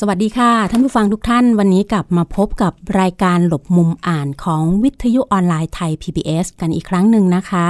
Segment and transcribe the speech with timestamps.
[0.00, 7.66] สวัสดีค่ะ ท่านผู้ฟังทุกท่านวันนี้กลับมาพบกับรายการหลบมุมอ่านของวิทยุออนไลน์ไทย PBS กันอีกครั้งหนึ่งนะคะ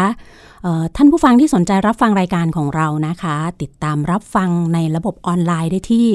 [0.96, 6.06] ท่านผู้ฟังที่สนใจรับฟังรายการของเรานะคะ ติดตามรับฟังในระบบออนไลน์ได้ที่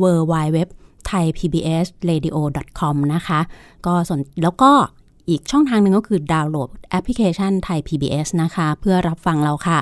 [0.00, 0.58] w w w
[1.08, 2.36] t h a i PBS Radio
[2.80, 3.40] com นะคะ
[3.86, 4.70] ก็สนแล้วก็
[5.28, 9.80] อีกช่องทางหนึ่งก็คือดาวน์โหลดแอปพลิเคชันไทย PBS นะคะ เพื่อรับฟังเราค่ะ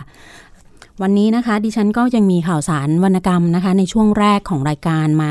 [1.03, 5.31] วันนี้นะคะ ดิฉันก็ยังมีข่าวสารวรรณกรรมนะคะ ในช่วงแรกของรายการมา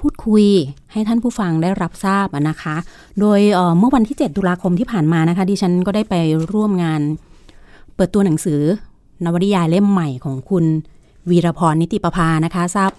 [0.00, 0.44] พูดคุย
[0.92, 2.76] ให้ท่านผู้ฟังได้รับทราบนะคะ
[3.20, 3.40] โดย
[3.78, 6.14] เมื่อวันที่ 7 ตุลาคมที่ผ่านมานะคะ ดิฉันก็ได้ไป
[6.52, 7.00] ร่วมงาน
[7.94, 8.60] เปิดตัวหนังสือ
[9.24, 10.64] นวนิยายเล่มใหม่ของคุณ
[11.30, 12.90] วีรพรนิติประภานะคะ ทราบ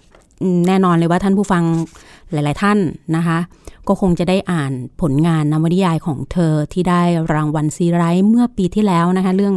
[0.67, 1.63] แน่นอนเลยว่าท่านผู้ฟัง
[2.31, 2.77] หลาย ๆ ท่าน
[3.15, 3.37] นะคะ
[3.87, 7.01] ก็คงจะได้อ่านผลงานนวนิยายของเธอที่ได้
[7.33, 9.55] รางวัลซีไรต์เมื่อปีที่แล้วนะคะ เรื่อง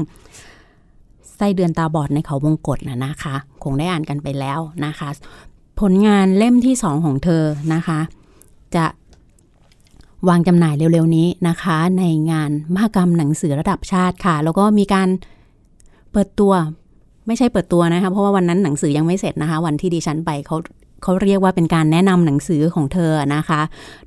[1.42, 5.08] ส้เดือนตาบอดในเขาวงกฏนะนะคะ คงได้อ่านกันไปแล้วนะคะ
[5.80, 7.98] ผลงานเล่มที่สองของเธอนะคะ
[8.76, 8.84] จะ
[10.28, 15.08] วางจำหน่ายเร็วๆนี้นะคะ ในงานมหกรรมหนังสือระดับชาติค่ะ แล้วก็มีการ
[16.12, 16.52] เปิดตัว
[17.26, 20.56] ไม่ใช่เปิดตัวนะคะ เพราะว่าวันนั้นหนังสือยังไม่เสร็จนะคะ วันที่ดิฉันไปเขา
[21.02, 23.60] เขาเรียกว่าเป็นการแนะนำหนังสือของเธอนะคะ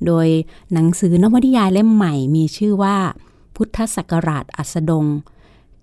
[0.05, 0.27] โดย
[0.73, 2.95] หนังสือนวนิยายเล่มใหม่มีชื่อว่า
[3.55, 5.05] พุทธศักราชอัสดง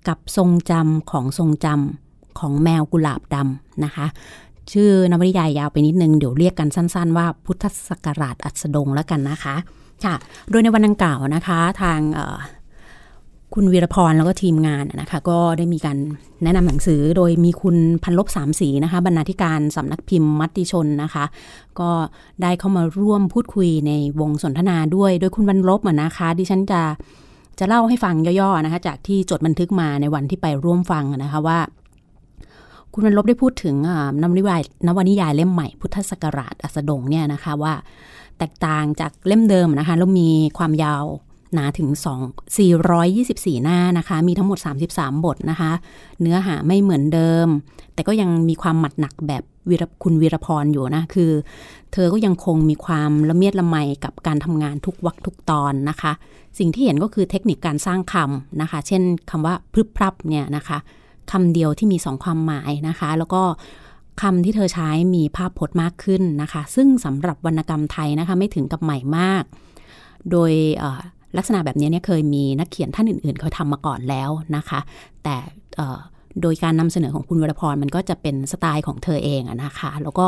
[0.08, 4.06] กับทรงจำของทรงจำของแมวกุหลาบดำนะคะ
[4.72, 9.54] ชื่อนวนิยายยาวไปนิดนึง เดี๋ยวเรียกกันสั้น ๆ ว่าพุทธศักราชอัสดงแล้วกันนะคะ
[10.04, 10.14] ค่ะ
[10.50, 12.00] โดยในวันดังกล่าวนะคะทาง
[13.54, 15.98] คุณวีรพรแล้วก็ทีมงานนะคะ ก็ได้มีการ
[16.42, 21.24] แนะนำหนังสือโดยมีคุณพันลบสามสีนะคะ บรรณาธิการสำนักพิมพ์มัตติชนนะคะ
[21.80, 21.90] ก็
[22.42, 26.82] ได้เข้ามาร่วมพูดคุยในวงสนทนาด้วย โดยคุณบรรลบนะคะ ดิฉันจะ
[27.58, 31.58] จะเล่าให้ฟังย่อๆนะคะ จากที่จดบันทึกมาในวันที่ไปร่วมฟังนะคะว่า
[32.92, 33.76] คุณบรรลบได้พูดถึง
[34.22, 37.74] นวนิยายนวนิยายเล่มใหม่พุทธศักราชอัสดงเนี่ยนะคะว่า
[38.38, 41.04] แตกต่างจากเล่มเดิมนะคะแล้วมีความยาว
[41.54, 41.88] หนาถึง
[42.56, 44.58] 2 424 หน้านะคะ มีทั้งหมด
[44.90, 45.72] 33 บทนะคะ
[46.20, 47.46] เนื้อหาไม่เหมือนเดิม
[47.94, 51.30] แต่ก็ยังมีความหมัดหนักแบบวิรคุณวีรพรอยู่นะ คือ
[51.92, 56.12] เธอก็ยังคงมีความละเมียดละไมกับการทำงานทุกวักทุกตอนนะคะ
[56.58, 60.78] สิ่งที่เห็นก็คือเทคนิคการสร้างคำนะคะ เช่นคำว่าพรึบพรับเนี่ยนะคะ
[61.32, 63.42] คำเดียวที่มีสองความหมายนะคะ แล้วก็
[64.22, 69.42] คำที่เธอใช้มีภาพพจน์มากขึ้นนะคะ ซึ่งสำหรับวรรณกรรมไทยนะคะ ไม่ถึงกับใหม่มาก
[70.30, 70.52] โดย
[71.36, 74.80] ลักษณะแบบนี้เนี่ยเคยมีนักเขียนท่านอื่นๆเขาทำมาก่อนแล้วนะคะ
[75.24, 75.36] แต่
[76.42, 80.26] โดยการนำเสนอของคุณวรพรมันก็จะเป็นสไตล์ของเธอเองนะคะ แล้วก็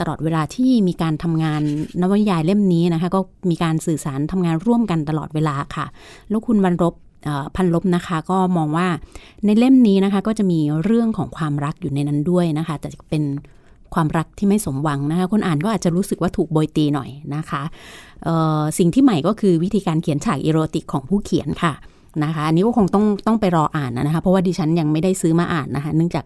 [0.00, 1.62] ตลอดเวลาที่มีการทำงาน
[2.00, 3.20] นวนิยายเล่มนี้นะคะ ก็
[3.50, 5.86] มีการสื่อสารทำงานร่วมกันตลอดเวลาค่ะ
[6.28, 6.94] แล้วคุณบรรบ
[7.56, 8.88] พันลบนะคะ ก็มองว่า
[9.44, 13.22] ในเล่มนี้นะคะก็จะมีเรื่องของความรักอยู่ในนั้นด้วยนะคะ แต่เป็น
[13.94, 17.62] ความรักที่ไม่สมหวังนะคะคนอ่านก็อาจจะรู้สึกว่าถูกโบยตีหน่อยนะคะ
[18.78, 21.72] สิ่งที่ใหม่ก็คือวิธีการเขียนฉากอีโรติกของผู้เขียนค่ะ
[22.24, 26.24] นะคะอันนี้ก็คงต้องต้องไปรออ่านนะคะ เพราะว่าดิฉันยังไม่ได้ซื้อมาอ่านนะคะ เนื่องจาก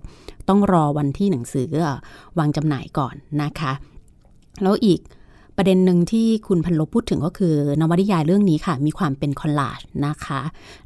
[0.48, 1.68] ต้องรอวันที่หนังสือ
[2.38, 3.72] วางจำหน่ายก่อนนะคะ
[4.62, 5.00] แล้วอีก
[5.56, 10.40] ประเด็นหนึ่งที่คุณพันลบพูดถึงก็คือนวนิยายเรื่องนี้ค่ะ มีความเป็นคอลลาจนะคะ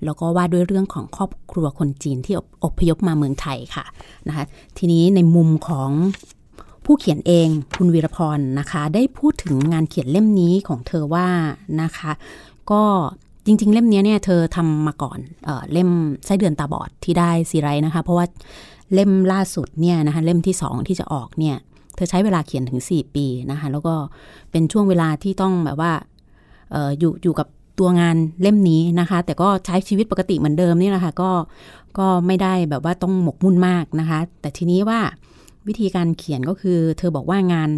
[0.05, 2.35] แล้วก็ว่าด้วยเรื่องของครอบครัวคนจีนที่
[2.65, 3.85] อพยพมาเมืองไทยค่ะ
[4.29, 4.45] นะคะ
[4.79, 5.91] ทีนี้ในมุมของ
[6.85, 11.29] ผู้เขียนเองคุณวีรพรนะคะ ได้พูดถึงงานเขียนเล่มนี้ของเธอว่า
[11.83, 12.13] นะคะ
[12.71, 12.83] ก็
[13.47, 15.89] จริง ๆ เล่มนี้เนี่ยเธอทำมาก่อนเออเล่ม
[16.27, 18.27] ไส้เดือนตาบอดที่ได้ซีไรนะคะ เพราะว่า
[18.95, 21.57] เล่มล่าสุดเนี่ยนะคะเล่มที่สองที่จะออกเนี่ย
[21.97, 23.95] เธอใช้เวลาเขียนถึง 4 ปีนะคะ แล้วก็
[24.51, 25.93] เป็นช่วงเวลาที่ต้องแบบว่า
[26.75, 27.49] อออยู่อยู่กับ
[27.79, 31.31] ตัวงานเล่มนี้นะคะ แต่ก็ใช้ชีวิตปกติเหมือนเดิมนี่แหละคะ่ะก็
[31.99, 35.01] ก็ไม่ได้แบบว่าต้องหมกมุ่นมากนะคะ แต่ทีนี้ว่า
[35.69, 37.71] วิธีการเขียนก็คือ เธอบอกว่างาน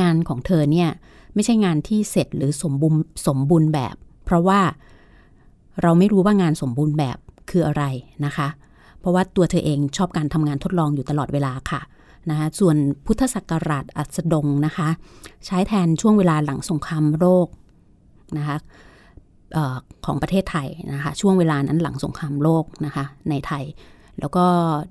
[0.00, 0.90] งานของเธอเนี่ย
[1.34, 3.94] ไม่ใช่งานที่เสร็จหรือสมบูรณ์สมบูรณ์แบบ
[4.24, 4.60] เพราะว่า
[5.82, 7.18] เราไม่รู้ว่างานสมบูรณ์แบบ
[7.50, 7.84] คืออะไร
[8.24, 8.48] นะคะ
[9.00, 11.80] เพราะว่าตัวเธอเองชอบการทำงานทดลองอยู่ตลอดเวลาค่ะ
[12.30, 12.76] นะคะส่วน
[13.06, 14.88] พุทธศักราชอัสดงนะคะ
[15.46, 17.48] ใช้แทนช่วงเวลาหลังสงครามโรค
[18.38, 18.56] นะคะ
[19.56, 19.76] ออ
[20.06, 23.64] ของประเทศไทยนะคะ ช่วงเวลานั้นหลังสงครามโลกนะคะ ในไทย
[24.20, 24.44] แล้วก็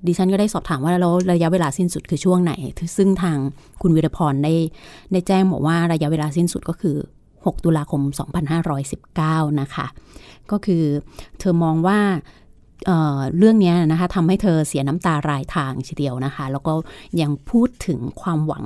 [0.06, 2.52] ดิฉันก็ได้สอบถามว่าแล้วระยะเวลาสิ้นสุดคือช่วงไหน
[2.96, 3.38] ซึ่งทาง
[3.82, 4.54] คุณวิรพรได้
[5.12, 6.96] ได้แจ้งบอกว่าระยะเวลาสิ้นสุดก็คือ
[7.30, 8.02] 6 ตุลาคม
[8.80, 9.86] 2519 นะคะ
[10.50, 10.84] ก็คือ
[11.38, 11.98] เธอมองว่า
[12.86, 16.72] เเรื่องนี้นะคะทำให้เธอเสียน้ำตารายทางทีเดียวนะคะ แล้วก็
[17.20, 18.64] ยังพูดถึงความหวัง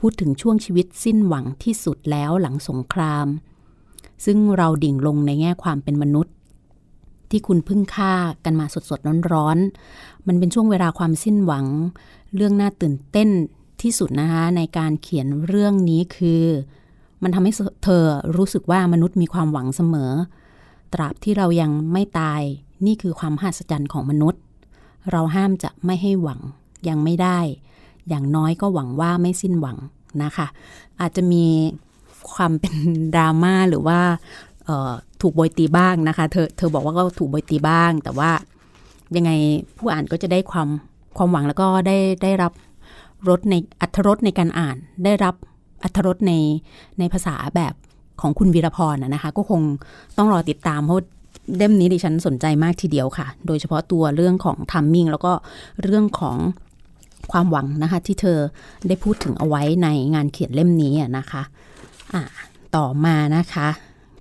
[0.00, 3.26] พูดถึงช่วงชีวิตสิ้นหวังที่สุดแล้วหลังสงคราม
[4.24, 6.34] ซึ่งเราดิ่งลงในแง่ความเป็นมนุษย์
[7.30, 8.12] ที่คุณพึ่งฆ่า
[8.44, 11.66] กันมาสดๆร้อนๆ มันเป็นช่วงเวลาความสิ้นหวัง
[12.34, 13.28] เรื่องน่าตื่นเต้น
[13.82, 16.42] ที่สุดนะคะในการเขียนเรื่องนี้คือ
[17.22, 17.52] มันทำให้
[17.84, 18.02] เธอ
[18.36, 20.12] รู้สึกว่ามนุษย์มีความหวังเสมอ
[20.92, 22.42] ตราบที่เรายังไม่ตาย
[22.86, 24.40] นี่คือความหัศจรรย์ของมนุษย์
[25.10, 26.40] เราห้ามจะไม่ให้หวัง
[26.88, 27.38] ยังไม่ได้
[28.08, 29.76] อย่างน้อยก็หวังว่าไม่สิ้นหวัง
[30.22, 30.46] นะคะ
[31.00, 31.44] อาจจะมี
[32.32, 32.74] ความเป็น
[33.14, 34.00] ดราม่าหรือว่า
[35.22, 38.30] ถูกบอยตีบ้างนะคะ เธอเธอบอกว่าก็ถูกบอยตีบ้าง แต่ว่า
[39.16, 39.30] ยังไง
[39.76, 40.68] ผู้อ่านก็จะได้ความ
[41.16, 42.52] ความหวังแล้วก็ได้ได้รับ
[43.28, 45.34] รสในอัธรสในการอ่าน ได้รับ
[45.84, 46.32] อัธรสใน
[46.98, 47.74] ในภาษาแบบ
[48.20, 49.60] ของคุณวีรพรนะคะ ก็คง
[50.16, 51.04] ต้องรอติดตามเพราะ
[51.56, 55.32] เล่มนี้ดิฉันสนใจมากทีเดียวค่ะ โดยเฉพาะตัวเรื่องของทัมมิ่งแล้วก็
[55.82, 56.36] เรื่องของ
[57.32, 58.38] ความหวังนะคะ ที่เธอ
[58.88, 61.42] ได้พูดถึงเอาไว้ในงานเขียนเล่มนี้นะคะ
[62.14, 62.22] อะ
[62.76, 63.68] ต่อมานะคะ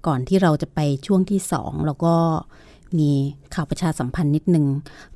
[0.07, 2.15] ก่อนที่เราจะไปช่วงที่สองแล้วก็
[2.99, 3.09] มี
[3.53, 4.65] ข่าวประชาสัมพันธ์นิดนึง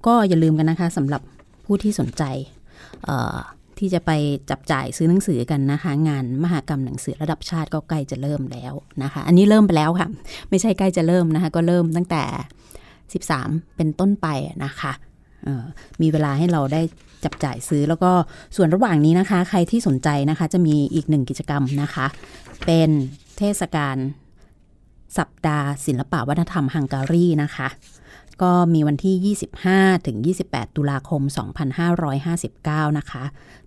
[0.06, 1.22] ก็อย่าลืมกันนะคะสำหรับ
[1.66, 2.24] ผู้ที่สนใจ
[3.80, 4.12] ที่จะไป
[4.50, 8.74] จับจ่ายซื้อหนังสือกันนะคะ งานมหากรรมหนังสือระดับชาติก็ใกล้จะเริ่มแล้ว
[9.04, 10.08] นะคะ อันนี้เริ่มไปแล้วค่ะ
[10.50, 12.24] ไม่ใช่ใกล้จะเริ่มนะคะ ก็เริ่มตั้งแต่
[13.04, 14.28] 13 เป็นต้นไป
[14.66, 14.92] นะคะ
[16.02, 16.82] มีเวลาให้เราได้
[17.24, 18.12] จับจ่ายซื้อแล้วก็
[18.56, 22.06] ส่วนระหว่างนี้นะคะ ใครที่สนใจนะคะจะมีอีกหนึ่งกิจกรรมนะคะ
[22.66, 22.90] เป็น
[23.38, 23.98] เทศกาล
[25.18, 27.70] สัปดาห์ศิลปวัฒนธรรมฮังการีนะคะ
[28.42, 29.36] ก็มีวันที่
[29.68, 30.18] 25 ถึง
[30.48, 31.22] 28 ตุลาคม
[31.86, 33.24] 2559 นะคะ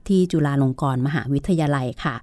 [0.09, 2.15] ที่จุฬาลงกรณ์มหาวิทยาลัยค่ะ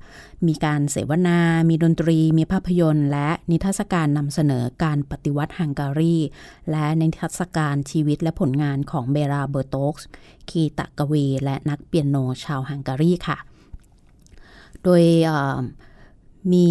[0.48, 1.40] มีการเสวนา
[1.70, 6.18] มีดนตรี มีภาพยนตร์ และนิทรรศการนำเสนอการปฏิวัติฮังการี
[6.72, 10.08] และนิทรรศการชีวิตและผลงานของเบราเบอร์โตกส์
[10.50, 13.38] คีตะกวี และนักเปียโนชาวฮังการีค่ะ
[14.84, 15.04] โดย
[16.52, 16.68] มี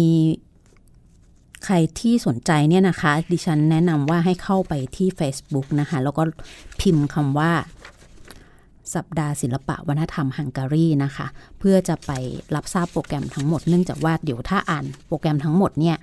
[1.65, 6.23] ใครที่สนใจเนี่ยนะคะ ดิฉันแนะนำว่าให้เข้าไปที่ Facebook นะคะ แล้วก็
[6.81, 7.51] พิมพ์คำว่า
[8.95, 11.27] สัปดาห์ศิลปะวัฒนธรรมฮังการีนะคะ
[11.59, 12.11] เพื่อจะไป
[12.55, 15.97] รับทราบโปรแกรมทั้งหมดเนื่องจากว่าเดี๋ยวถ้าอ่านโปรแกรมทั้งหมดเนี่ย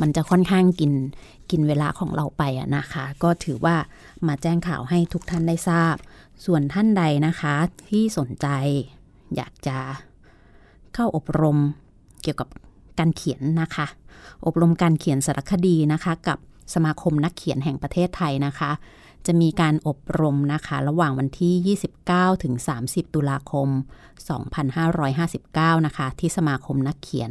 [0.00, 0.92] มันจะค่อนข้างกิน
[1.50, 3.76] กินเวลาของเราไปอะนะคะ ก็ถือว่า
[4.26, 5.94] มาแจ้งข่าวให้ทุกท่านได้ทราบ
[6.44, 7.54] ส่วนท่านใดนะคะ
[7.90, 8.46] ที่สนใจ
[9.36, 9.78] อยากจะ
[10.94, 11.58] เข้าอบรม
[12.22, 12.48] เกี่ยวกับ
[12.98, 13.86] การเขียนนะคะ
[14.46, 16.38] อบรมการเขียนสารคดีนะคะ กับ
[16.74, 18.70] สมาคมนักเขียนแห่งประเทศไทยนะคะ
[19.26, 23.68] จะมีการอบรมนะคะ ระหว่างวันที่ 29 ถึง 30 ตุลาคม
[24.58, 27.30] 2559 นะคะ ที่สมาคมนักเขียน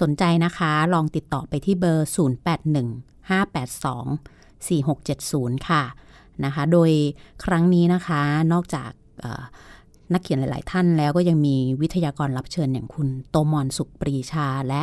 [0.00, 5.82] สนใจนะคะลองติดต่อไปที่เบอร์ 081 582 4670 ค่ะ
[6.44, 6.90] นะคะ โดย
[7.44, 8.20] ครั้งนี้นะคะ
[8.52, 8.90] นอกจาก
[10.12, 14.82] นักเขียนหลาย ๆ ท่านแล้วก็ยังมีวิทยากรรับเชิญอย่างคุณโตมอนสุขปรีชาและ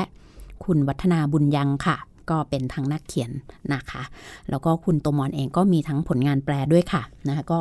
[0.66, 1.98] คุณวัฒนาบุญยังค่ะ
[2.30, 3.32] ก็เป็นทั้งนักเขียน
[3.74, 4.02] นะคะ
[4.50, 7.60] แล้วก็คุณโตมอนเองก็มีทั้งผลงานแปลด้วยค่ะนะคะก็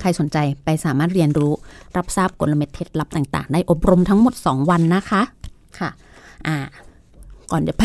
[0.00, 1.52] ใครสนใจไปสามารถเรียนรู้
[1.96, 5.22] รับทราบกลเม็ดเท็ดลับต่างๆ ได้อบรมทั้งหมด 2 วันนะคะ
[5.78, 5.90] ค่ะ
[6.46, 6.56] อ่า
[7.52, 7.84] ก่อนจะไป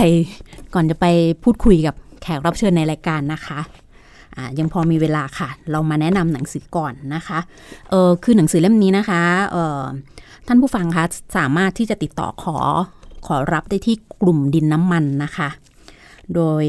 [0.74, 1.06] ก่อนจะไป
[1.44, 3.60] พูดคุยกับแขกรับเชิญในรายการนะคะ
[4.60, 7.40] ยังพอมีเวลาค่ะ เรามาแนะนำหนังสือก่อนนะคะ
[7.90, 9.81] เออคือหนังสือเล่มนี้นะคะเออ
[10.48, 11.06] ท่านผู้ฟังคะ
[11.38, 12.57] สามารถที่จะติดต่อขอ
[13.28, 15.50] ขอรับได้ที่กลุ่มดินน้ำมันนะคะ
[16.36, 16.64] โดย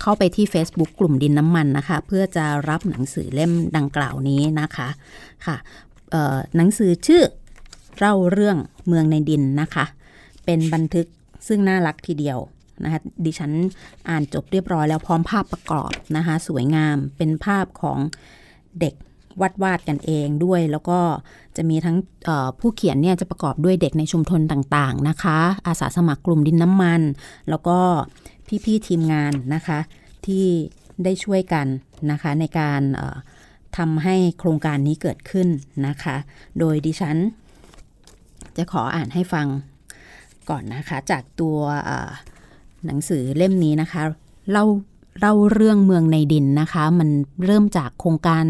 [0.00, 4.88] เข้าไปที่ Facebook กลุ่มดินน้ำมันนะคะ เพื่อจะรับหนังสือเล่มดังกล่าวนี้นะคะ
[5.46, 5.56] ค่ะ
[6.56, 7.22] หนังสือชื่อ
[7.98, 8.56] เล่าเรื่อง
[8.86, 9.84] เมืองในดินนะคะ
[10.44, 11.06] เป็นบันทึก
[11.48, 12.38] ซึ่งน่ารักทีเดียว
[12.84, 13.52] นะคะดิฉัน
[14.08, 17.98] อ่านจบเรียบร้อยแล้วพร้อมภาพประกอบนะคะ สวยงามเป็นภาพของ
[18.80, 18.94] เด็ก
[19.40, 20.98] วาดวาดกันเองด้วย แล้วก็
[21.56, 21.96] จะมีทั้ง
[22.60, 27.00] ผู้เขียนเนี่ยจะประกอบด้วยเด็กในชุมชนต่างๆนะคะ อาสาสมัครกลุ่มดินน้ำมัน
[27.48, 27.78] แล้วก็
[28.64, 29.78] พี่ๆทีมงานนะคะ
[30.26, 30.46] ที่
[31.04, 31.66] ได้ช่วยกัน
[32.10, 32.80] นะคะในการ
[33.76, 35.48] ทำให้โครงการนี้เกิดขึ้น
[35.86, 36.16] นะคะ
[36.58, 37.16] โดยดิฉัน
[38.56, 39.46] จะขออ่านให้ฟัง
[40.50, 41.58] ก่อนนะคะ จากตัว
[42.86, 44.02] หนังสือเล่มนี้นะคะ
[44.50, 44.64] เล่า
[45.20, 47.08] เล่าเรื่องเมืองในดินนะคะ มัน
[47.44, 48.44] เริ่มจากโครงการ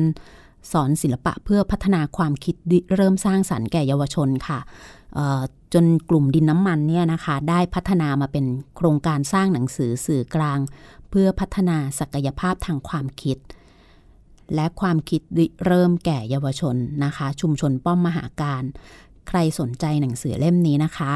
[0.73, 2.55] สอนศิลปะเพื่อพัฒนาความคิด
[2.97, 4.59] เริ่มสร้างสารรค์แก่เยาวชนค่ะ
[5.75, 8.47] จนกลุ่มดินน้ำมันเนี่ยนะคะได้พัฒนามาเป็น
[8.77, 10.59] โครงการสร้างหนังสือสื่อกลาง
[11.11, 13.39] เพื่อพัฒนาศักยภาพทางความคิด
[14.55, 15.21] และความคิด
[15.67, 18.63] เริ่มแก่เยาวชนนะคะ ชุมชนป้อมมหาการ
[19.29, 21.13] ใครสนใจหนังสือเล่มนี้นะคะ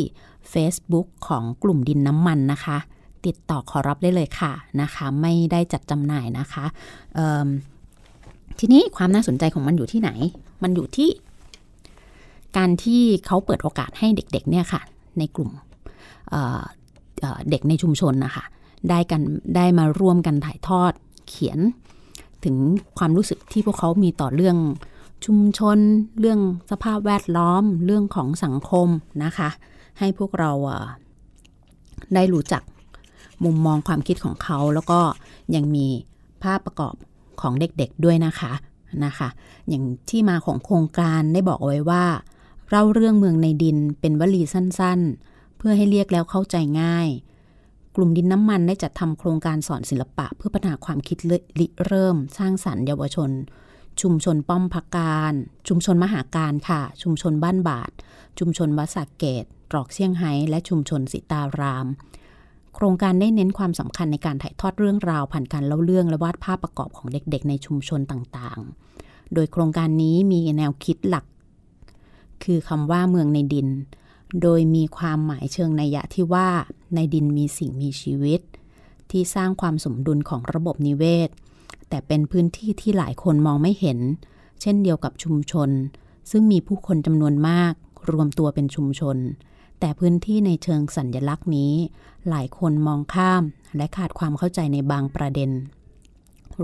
[0.53, 2.77] Facebook ของกลุ่มดินน้ำมันนะคะ
[3.25, 6.65] ติดต่อขอรับได้เลยค่ะนะคะ ไม่ได้จัดจำหน่ายนะคะ
[8.59, 10.09] ทีนี้ความน่าสนใจของมันอยู่ที่ไหน
[10.63, 11.09] มันอยู่ที่
[12.57, 14.81] การที่เขาเปิดโอกาสให้เด็กๆเนี่ยค่ะ
[15.19, 15.49] ในกลุ่ม
[17.49, 18.43] เด็กในชุมชนนะคะ
[18.89, 19.21] ได้กัน
[19.55, 20.91] ได้มาร่วมกันถ่ายทอด
[21.27, 21.59] เขียน
[22.43, 22.55] ถึง
[22.97, 24.57] ความรู้สึกที่พวกเขามีต่อเรื่อง
[25.25, 25.77] ชุมชน
[26.19, 26.39] เรื่อง
[26.71, 28.87] สภาพแวดล้อม เรื่องของสังคม
[29.23, 29.49] นะคะ
[29.99, 30.51] ให้พวกเรา
[32.13, 32.61] ได้รู้จัก
[33.43, 34.99] มุมมองความคิดของเขา แล้วก็
[35.55, 35.87] ยังมี
[36.43, 36.95] ภาพประกอบ
[37.41, 38.53] ของเด็กๆด้วยนะคะ
[39.05, 39.29] นะคะ
[39.69, 42.05] อย่างที่มาของโครงการได้บอกเอาไว้ว่า
[42.69, 47.07] เล่าเรื่องเมืองในดินเป็นวลีสั้นๆ เพื่อให้เรียกแล้วเข้าใจง่าย
[47.99, 51.17] กลุ่มดินน้ำมันได้จัดทำโครงการสอนศิลปะ เพื่อพัฒนาความคิด
[51.59, 53.31] ริเริ่ม สร้างสรรค์เยาวชน
[54.01, 55.33] ชุมชนป้อมพักการ
[55.67, 57.91] ชุมชนมหาการค่ะ ชุมชนบ้านบาท
[58.39, 61.87] ชุมชนวัดสักเกตตรอกเซี่ยงไฮ้และชุมชนสิตาราม
[62.75, 71.25] โครงการได้เน้นความสำคัญในการถ่ายทอดเรื่องราวผ่านการเล่าเรื่องและวาดภาพประกอบของเด็กๆ ในชุมชนต่างๆ โดยโครงการนี้มีแนวคิดหลัก
[72.43, 73.67] คือคำว่าเมืองในดิน
[74.41, 76.49] โดยมีความหมายเชิงนัยยะที่ว่า
[76.95, 78.41] ในดินมีสิ่งมีชีวิต
[79.11, 81.29] ที่สร้างความสมดุลของระบบนิเวศ
[81.89, 83.99] แต่เป็นพื้นที่ที่หลายคนมองไม่เห็น
[84.61, 85.69] เช่นเดียวกับชุมชน
[86.31, 87.73] ซึ่งมีผู้คนจำนวนมาก
[88.11, 89.17] รวมตัวเป็นชุมชน
[89.79, 91.73] แต่พื้นที่ในเชิงสัญญลักษณ์นี้
[92.29, 93.43] หลายคนมองข้าม
[93.75, 95.51] และขาดความเข้าใจในบางประเด็น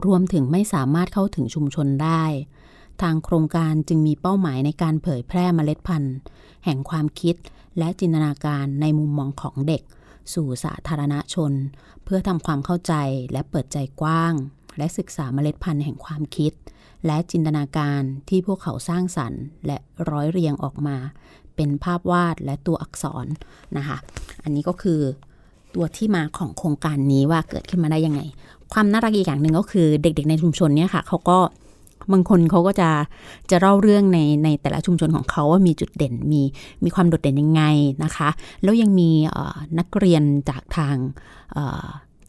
[0.05, 2.23] รวมถึงไม่สามารถเข้าถึงชุมชนได้
[3.01, 6.15] ทางโครงการจึงมีเป้าหมายในการเผยแพร่เมล็ดพันธุ์
[6.65, 7.35] แห่งความคิด
[7.77, 9.81] และจินตนาการในมุมมองของเด็ก
[10.33, 11.53] สู่สาธารณชน
[12.03, 12.93] เพื่อทำความเข้าใจ
[13.31, 14.33] และเปิดใจกว้าง
[14.77, 16.53] และศึกษาเมล็ดพันธุ์แห่งความคิด
[17.05, 19.77] และจินตนาการที่พวกเขาสร้างสรรค์ และ
[20.09, 20.97] ร้อยเรียงออกมา
[21.55, 23.25] เป็นภาพวาดและตัวอักษร
[23.77, 23.97] นะคะ
[24.43, 24.99] อันนี้ก็คือ
[25.75, 28.21] ตัวที่มาของโครงการนี้ว่าเกิดขึ้นมาได้ยังไง
[28.73, 31.37] ความน่ารักอีกอย่างหนึ่งก็คือเด็กๆในชุมชนเนี่ยค่ะเขาก็
[32.11, 32.89] บางคนเขาก็จะ
[33.51, 36.41] จะเล่าเรื่องในในแต่ละชุมชนของเขาว่ามีจุดเด่นมี
[36.83, 37.63] มีความโดดเด่นยังไง
[38.03, 38.29] นะคะ
[38.63, 39.09] แล้วยังมี
[39.79, 40.95] นักเรียนจากทาง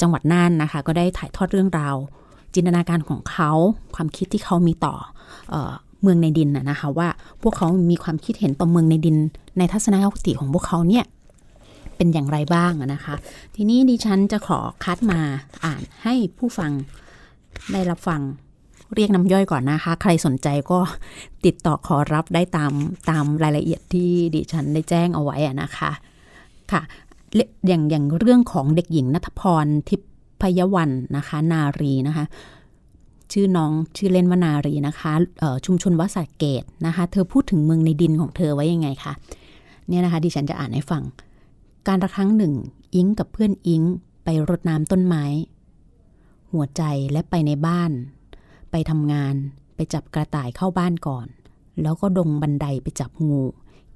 [0.00, 1.96] จังหวัดน่านนะคะ ก็ได้ถ่ายทอดเรื่องราว
[2.54, 3.50] จินตนาการของเขา
[3.94, 4.94] ความคิดที่เขามีต่อ
[6.02, 7.08] เมืองในดินนะคะว่า
[7.42, 9.16] พวกเขามีความคิดเห็นต่อเมืองในดิน
[9.58, 11.04] ในทัศนคติของพวกเขาเนี่ย
[11.96, 13.14] เป็นอย่างไรบ้างนะคะ
[13.54, 15.20] ทีนี้ดิฉันจะขอคัดมา
[15.64, 16.72] อ่านให้ผู้ฟัง
[17.72, 18.20] ได้รับฟัง
[18.94, 20.78] เรียกน้ำย่อยก่อนนะคะ ใครสนใจก็
[21.44, 22.72] ติดต่อขอรับได้ตาม
[23.10, 25.90] ตามรายละเอียดที่ดิฉันได้แจ้งเอาไว้นะคะ
[26.72, 26.82] ค่ะ
[27.68, 29.96] อย่างอย่างเรื่องของเด็กหญิงนัทพรทิ
[30.40, 32.24] พยวันนะคะ นารีนะคะ
[33.32, 35.12] ชื่อน้องชื่อเล่นว่านารีนะคะ
[35.66, 39.12] ชุมชนวัดสเกตนะคะ เธอพูดถึงเมืองในดินของเธอไว้ยังไงคะ
[39.88, 41.02] เนี่ยนะคะดิฉันจะอ่านให้ฟัง
[41.88, 42.52] การละครั้งหนึ่ง
[42.94, 43.82] อิงกับเพื่อนอิง
[44.24, 45.24] ไปรดน้ำต้นไม้
[46.52, 47.90] หัวใจและไปในบ้าน
[48.76, 49.34] ไปทำงาน
[49.76, 51.26] ไปจับกระต่ายเข้าบ้านก่อน
[51.82, 53.42] แล้วก็ดงบันไดไปจับงู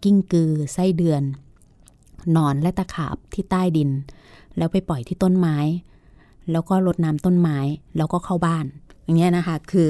[0.02, 1.23] กิ้งกือ ไส้เดือน
[2.37, 3.90] นอนและตะขาบที่ใต้ดิน
[4.56, 5.56] แล้วไปปล่อยที่ต้นไม้
[6.50, 7.58] แล้วก็รดน้ำต้นไม้
[7.97, 8.66] แล้วก็เข้าบ้าน
[9.04, 9.88] อย่างเงี้ยนะคะ คือ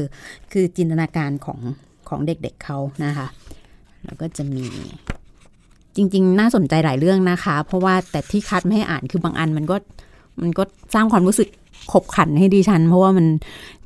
[0.52, 1.60] คือจินตนาการของ
[2.08, 3.26] ของเด็กๆเเขานะคะ
[4.04, 4.64] แล้วก็จะมี
[5.96, 9.76] จริง ๆ น่าสนใจหลายเรื่องนะคะ เพราะว่าแต่ที่คัดไม่ให้อ่านคือบางอันมันก็
[10.40, 10.62] มันก็
[10.94, 11.48] สร้างความรู้สึก
[11.92, 13.26] ขบขันให้ดิฉัน เพราะว่ามัน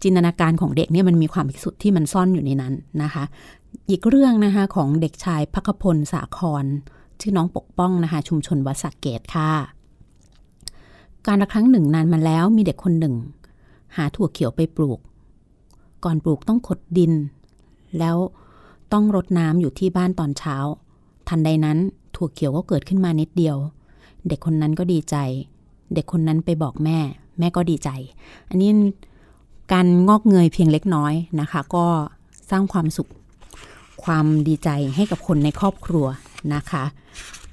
[0.03, 2.73] จินตนาการของเด็กเนี่ยมันมีความพิสุทธิ์ที่มันซ่อนอยู่ในนั้น
[3.03, 3.25] นะคะ
[3.91, 6.65] อีกเรื่องนะคะของเด็กชายพักพลสาคร
[7.21, 9.51] ชื่อน้องปกป้องนะคะ ชุมชนวัดสักเกตค่ะ
[11.27, 13.15] การละครั้งหนึ่งนานมาแล้วมีเด็กคนหนึ่ง
[13.97, 14.99] หาถั่วเขียวไปปลูก
[16.05, 17.13] ก่อนปลูกต้องขดดิน
[17.99, 18.17] แล้ว
[18.93, 20.57] ต้องรดน้ำอยู่ที่บ้านตอนเช้า
[21.29, 21.79] ทันใดนั้น
[22.17, 23.57] ถั่วเขียวก็เกิดขึ้นมานิดเดียว
[24.29, 25.17] เด็กคนนั้นก็ดีใจ
[25.95, 26.99] เด็กคนนั้นไปบอกแม่
[27.39, 27.89] แม่ก็ดีใจ
[28.49, 28.71] อันนี้
[29.73, 31.87] การงอกเงยเพียงเล็กน้อยนะคะ ก็
[32.51, 33.11] สร้างความสุข
[34.05, 36.07] ความดีใจให้กับคนในครอบครัว
[36.55, 36.85] นะคะ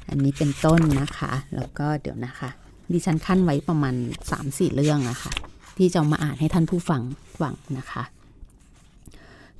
[0.09, 2.49] อันนี้เป็นต้นนะคะ แล้วก็เดี๋ยวนะคะ
[2.91, 3.95] ดิฉันขั้นไว้ประมาณ
[4.35, 5.31] 3-4 เรื่องอะคะ
[5.77, 7.01] ที่จะมาอ่านให้ท่านผู้ฟัง
[7.41, 8.03] ฟังนะคะ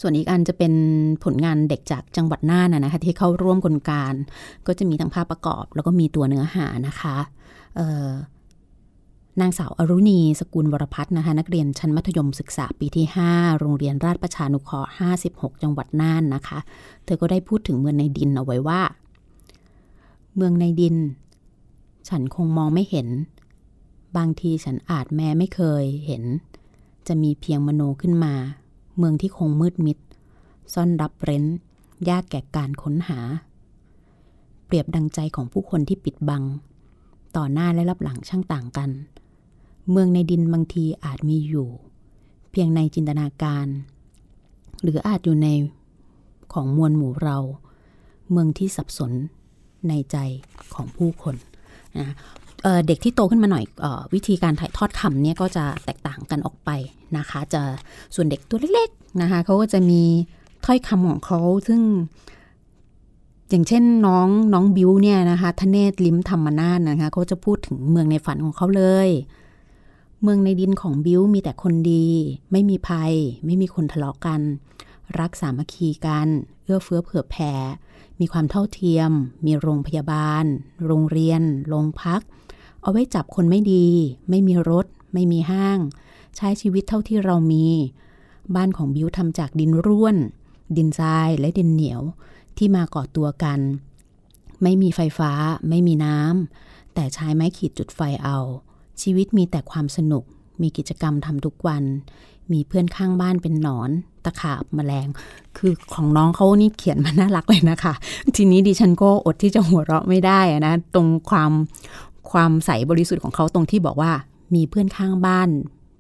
[0.02, 0.74] ส่วนอีกอันจะเป็น
[1.24, 4.14] ผลงานเด็กจากจังหวัดน่านนะคะ ที่เข้าร่วมกลการ
[4.68, 7.16] ก็จะมีทั้งภาพประกอบ แล้วก็มีตัวเนื้อหานะคะ
[7.78, 8.10] เอ,อ
[9.40, 14.90] นางสาวอรุณี สกุลวรพัฒน์นะคะนักเรียนชั้นมัธยมศึกษาปีที่ 5 โรงเรียนราชประชานุเคราะห์
[15.26, 16.60] 56 จังหวัดน่านนะคะ
[17.06, 18.82] เธอก็ได้พูดถึงเมืองในดินเอาไว้ว่า
[20.36, 20.96] เมืองในดิน
[22.10, 23.08] ฉันคงมองไม่เห็น
[24.18, 26.24] บางทีฉันอาจแม้ไม่เคยเห็น
[27.08, 28.34] จะมีเพียงมโนขึ้นมา
[28.98, 29.98] เมืองที่คงมืดมิด
[30.74, 31.46] ซ่อนรับเร้น
[32.10, 33.20] ยากแก่การค้นหา
[34.66, 36.44] เปรียบดังใจของผู้คนที่ปิดบัง
[37.36, 38.90] ต่อหน้าและรับหลังช่างต่างกัน
[39.92, 41.70] เมืองในดินบางทีอาจมีอยู่
[42.52, 43.68] เพียงในจินตนาการ
[44.82, 45.48] หรืออาจอยู่ใน
[46.54, 47.38] ของมวลหมู่เรา
[48.32, 49.12] เมืองที่สับสน
[49.90, 50.18] ในใจ
[50.74, 51.36] ของผู้คน
[51.98, 52.16] นะ
[52.88, 56.70] เด็กที่โตขึ้นมาหน่อยอวิธีการถ่ายทอดคำเนี่ยก็จะแตกต่างกันออกไป
[57.18, 57.62] นะคะ จะ
[58.16, 60.02] ส่วนเด็กตัวเล็กๆนะคะเขาก็จะมี
[60.66, 61.82] ถ้อยคำของเขาซึ่ง
[63.50, 69.10] อย่างเช่นน้องน้องบิวเนี่ยนะคะทเนศลิมธรรมนาศนะคะเขาจะพูดถึงเมืองในฝันของเขาเลย
[70.22, 72.08] เมืองในดินของบิวมีแต่คนดี
[72.52, 73.14] ไม่มีภัย
[73.46, 74.42] ไม่มีคนทะเลาะกัน
[75.20, 76.28] รักสามัคคีกัน
[76.64, 77.54] เอื้อเฟื้อเผื่อแผ่
[78.20, 79.12] มีความเท่าเทียม
[79.46, 80.46] มีโรงพยาบาล
[80.86, 82.22] โรงเรียน โรงพัก
[82.82, 83.88] เอาไว้จับคนไม่ดี
[84.30, 85.80] ไม่มีรถ ไม่มีห้าง
[86.36, 87.66] ใช้ชีวิตเท่าที่เรามี
[88.56, 90.16] บ้านของบิวทำจากดินร่วน
[90.78, 92.02] ดินทรายและดินเหนียว
[92.58, 93.60] ที่มาก่อตัวกัน
[94.64, 95.32] ไม่มีไฟฟ้า
[95.70, 98.40] ไม่มีน้ำแต่ใช้ไม้ขีดจุดไฟเอา
[99.02, 100.24] ชีวิตมีแต่ความสนุก
[100.62, 101.84] มีกิจกรรมทำทุกวัน
[102.52, 103.90] มีเพื่อนข้างบ้านเป็นหนอน
[104.26, 105.08] ตะขาบมแมลง
[105.58, 107.94] คือของน้องเขานี่เขียนมาน่ารักเลยนะคะ
[108.36, 111.52] ทีนี้ดิฉันก็อดที่จะหัวเราะไม่ได้นะตรงความ
[112.32, 114.12] ความใสบริสุทธิ์ของเขาตรงที่บอกว่า
[114.56, 115.50] มีเพื่อนข้างบ้าน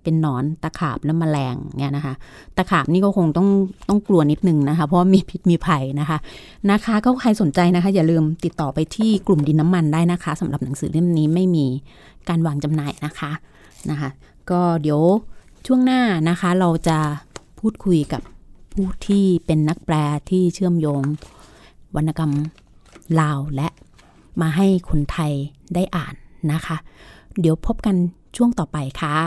[0.03, 2.13] เป็นหนอนตะขาบและมแมลงเนี่ยนะคะ
[2.58, 3.48] ตะขาบนี่ก็คงต้อง
[3.89, 6.18] ต้องกลัวนิดนึงนะคะ เพราะมีพิษมีภัยนะคะ
[6.72, 11.68] นะคะก็ใครสนใจนะคะ อย่าลืมติดต่อไปที่กลุ่มดินน้ำมันได้นะคะสำหรับหนังสือเล่มนี้ไม่มี
[12.30, 13.32] การวางจำหน่ายนะคะ
[13.90, 14.10] นะคะ
[14.50, 15.02] ก็เดี๋ยว
[15.66, 16.98] ช่วงหน้านะคะเราจะ
[17.60, 18.22] พูดคุยกับ
[18.74, 19.96] ผู้ที่เป็นนักแปล
[20.30, 21.02] ที่เชื่อมโยง
[21.96, 22.32] วรรณกรรม
[23.20, 23.68] ลาวและ
[24.42, 25.32] มาให้คนไทย
[25.76, 26.14] ได้อ่าน
[26.52, 26.78] นะคะ
[27.40, 27.96] เดี๋ยวพบกัน
[28.36, 29.18] ช่วงต่อไปค่ะ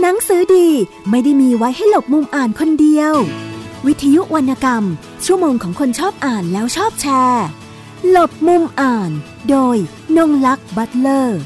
[0.00, 0.68] หนังสือดี
[1.10, 3.14] ไม่ได้มีไว้ให้หลบมุมอ่านคนเดียว
[3.86, 4.84] วิทยุวรรณกรรม
[5.24, 7.46] ชั่วโมงของคนชอบอ่านแล้วชอบแชร์
[8.08, 9.10] หลบมุมอ่าน
[9.50, 9.76] โดย
[10.16, 11.40] นงลักษ์บัตเลอร์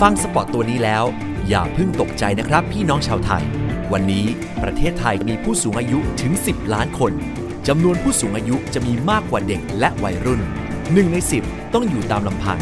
[0.00, 1.04] ฟังสปอตตัวนี้แล้ว
[1.48, 3.44] อย่าเพิ่งตกใจนะครับพี่น้องชาวไทย
[3.92, 4.26] วันนี้
[4.62, 7.12] ประเทศไทยมีผู้สูงอายุถึง 10 ล้านคน
[7.68, 10.40] จำนวนผู้สูงอายุจะมีมากกว่าเด็กและวัยรุ่น
[10.92, 12.58] หนึ่งใน 10 ต้องอยู่ตามลำพัง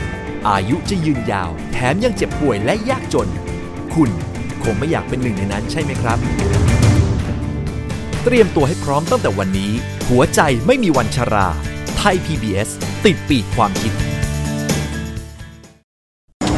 [0.49, 3.29] อายุจะยืนยาว แถมยังเจ็บป่วยและยากจน
[3.95, 4.11] คุณ
[4.64, 6.18] คงไม่อยากเป็นหนึ่งในนั้นใช่ไหมครับ
[8.25, 9.72] เตรียมตัวให้พร้อมตั้งแต่วันนี้
[10.09, 11.46] หัวใจไม่มีวันชรา
[11.98, 12.68] ไทย PBS
[13.05, 13.92] ติดปีกความคิด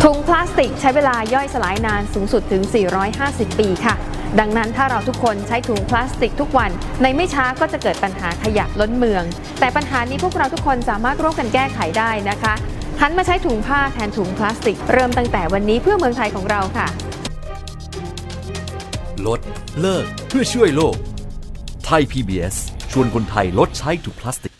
[0.03, 2.63] ถุงพลาสติกใช้เวลาย่อยสลายนานสูงสุดถึง
[3.11, 3.95] 450 ปีค่ะ
[4.41, 6.71] ดังนั้นถ้าเราทุกคนใช้ถุงพลาสติกทุกวัน
[7.03, 9.25] ในไม่ช้าก็จะเกิดปัญหาขยะล้นเมือง
[9.61, 12.55] แต่ปัญหานี้พวกเราทุกคนสามารถร่วมกันแก้ไขได้นะคะ
[13.01, 16.89] หันมาใช้ถุงผ้าแทนถุงพลาสติก เริ่มตั้งแต่วันนี้เพื่อเมืองไทยของเราค่ะ
[19.27, 19.41] ลด
[19.81, 20.97] เลิกเพื่อช่วยโลก
[21.85, 22.57] ไทย PBS
[22.91, 24.55] ชวนคนไทยลดใช้ถุงพลาสติก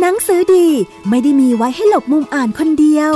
[0.00, 0.66] หนังสือดี
[1.08, 3.12] ไม่ได้มีไว้ให้หลบมุมอ่านคนเดียว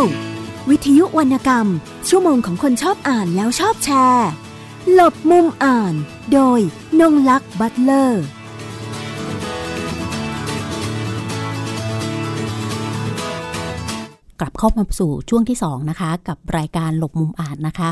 [0.70, 1.66] วิทยุวรรณกรรม
[2.08, 4.28] ชั่วโมงของคนชอบอ่านแล้วชอบแชร์
[4.92, 5.94] หลบมุมอ่าน
[6.32, 6.60] โดย
[7.00, 8.24] นงลักษ์บัตเลอร์
[14.42, 17.90] กลับเข้ามาสู่ช่วงที่ 2 นะคะ กับรายการหลบมุมอ่านนะคะ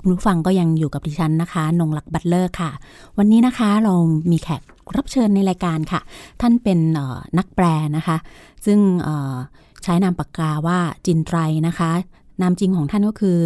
[0.00, 2.70] คุณผู้ฟังก็ยังอยู่กับดิฉันนะคะ นงลักษ์บัตเลอร์ค่ะ
[3.18, 3.94] วันนี้นะคะเรา
[4.30, 4.62] มีแขก
[4.96, 6.00] รับเชิญในรายการค่ะ
[6.40, 6.78] ท่านเป็น
[7.38, 7.64] นักแปล
[7.96, 8.16] นะคะ
[8.66, 8.78] ซึ่ง
[9.82, 11.90] ใช้นามปากกาว่าจินไตรนะคะ
[12.42, 13.38] นามจริงของท่านก็คือ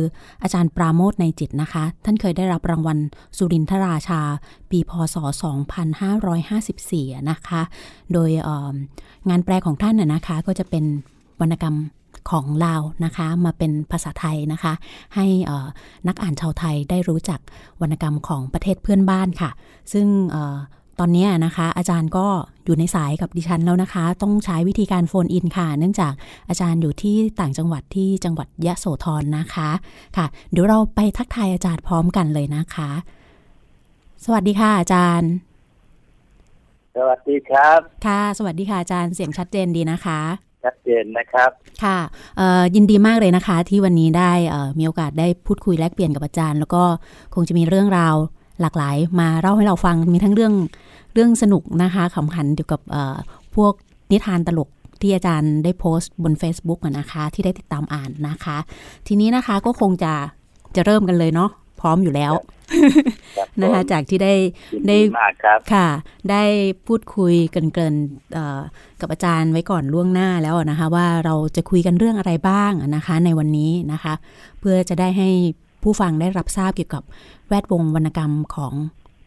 [0.42, 2.98] อาจารย์ปราโมทในจิตนะคะ ท่านเคยได้รับรางวัล
[3.36, 4.20] สุรินทราชา
[4.70, 5.16] ปีพศ
[6.02, 7.62] 2554 นะคะ
[8.12, 8.30] โดย
[9.28, 10.84] งานแปลของท่านน่ะนะคะ ก็จะเป็น
[11.42, 11.76] วรรณกรรม
[12.30, 14.72] ของลาวนะคะ มาเป็นภาษาไทยนะคะ
[15.14, 15.26] ให้
[16.06, 17.40] นักอ่านชาวไทยได้รู้จัก
[17.80, 19.50] วรรณกรรมของประเทศเพื่อนบ้านค่ะ
[19.92, 20.06] ซึ่ง
[20.98, 22.26] ตอนนี้นะคะอาจารย์ก็
[22.64, 26.12] อยู่ในสายกับดิฉันแล้วนะคะ ต้องใช้วิธีการโฟนอินค่ะ เนื่องจาก
[26.48, 29.70] อาจารย์อยู่ที่ต่างจังหวัดที่จังหวัดยะโสธรนะคะ
[30.16, 32.90] ค่ะ เดี๋ยวเราไปทักทายอาจารย์พร้อมกันเลยนะคะ
[34.24, 35.30] สวัสดีค่ะอาจารย์
[36.96, 40.20] สวัสดีครับ ค่ะ สวัสดีค่ะอาจารย์เสียงชัดเจนดีนะคะ
[40.64, 41.50] ชัดเจนนะครับ
[41.84, 41.98] ค่ะ
[42.74, 44.32] ยินดีมากเลยนะคะ ที่วันนี้ได้
[44.78, 46.82] มีโอกาสได้พูดคุยแลกเปลี่ยนกับอาจารย์ แล้วก็
[47.34, 48.14] คงจะมีเรื่องราว
[48.60, 50.54] หลากหลาย มาเล่าให้เราฟังมีทั้งเรื่อง
[51.14, 52.80] เรื่องสนุกนะคะขำขันเกี่ยวกับ
[53.56, 53.72] พวก
[54.12, 54.68] นิทานตลก
[55.02, 58.56] ที่อาจารย์ได้โพสต์บน Facebook นะคะ ที่ได้ติดตามอ่านนะคะ
[59.06, 60.12] ทีนี้นะคะก็คงจะ
[60.76, 62.32] จะเริ่มกันเลยเนาะ พร้อมอยู่แล้ว
[63.36, 64.34] ครับนะคะผมจากที่ได้
[64.72, 65.88] ยินได้มากครับค่ะ
[66.30, 66.42] ได้
[66.86, 68.60] พูดคุยเกรินๆเอ่อ
[69.00, 74.14] กับอาจารย์ไว้ก่อนล่วงหน้าแล้วนะคะ ว่าเราจะคุยกันเรื่องอะไรบ้างนะคะ ในวันนี้นะคะ
[74.60, 75.28] เพื่อจะได้ให้
[75.82, 77.02] ผู้ฟังได้รับทราบเกี่ยวกับ
[77.48, 78.74] แวดวงวรรณกรรมของ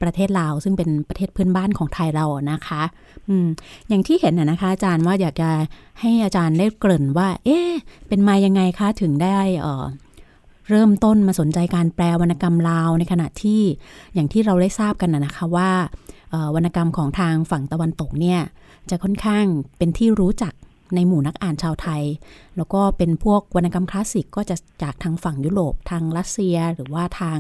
[0.01, 2.83] ประเทศลาว ซึ่งเป็นประเทศเพื่อนบ้านของไทยเรานะคะ
[3.29, 3.47] อืม
[3.87, 5.49] อย่างที่เห็นน่ะนะคะ อาจารย์ว่าอยากจะ
[5.99, 7.71] ให้อาจารย์ได้เกริ่นว่า เอ๊ะ
[8.07, 9.85] เป็นมายังไงคะถึงได้เอ่อ
[10.69, 13.61] เริ่มต้นมาสนใจการแปลวรรณกรรมลาวในขณะที่
[14.13, 15.71] อย่างที่เราได้ทราบกันนะนะคะว่า
[16.31, 18.39] เอ่อวรรณกรรมของทางฝั่งตะวันตกเนี่ย
[18.89, 19.45] จะค่อนข้าง
[19.77, 20.53] เป็นที่รู้จัก
[20.95, 22.03] ในหมู่นักอ่านชาวไทย
[22.57, 27.37] แล้วก็เป็นพวกวรรณกรรมคลาสสิกก็จะจากทางฝั่งยุโรปทางรัสเซีย หรือว่าทาง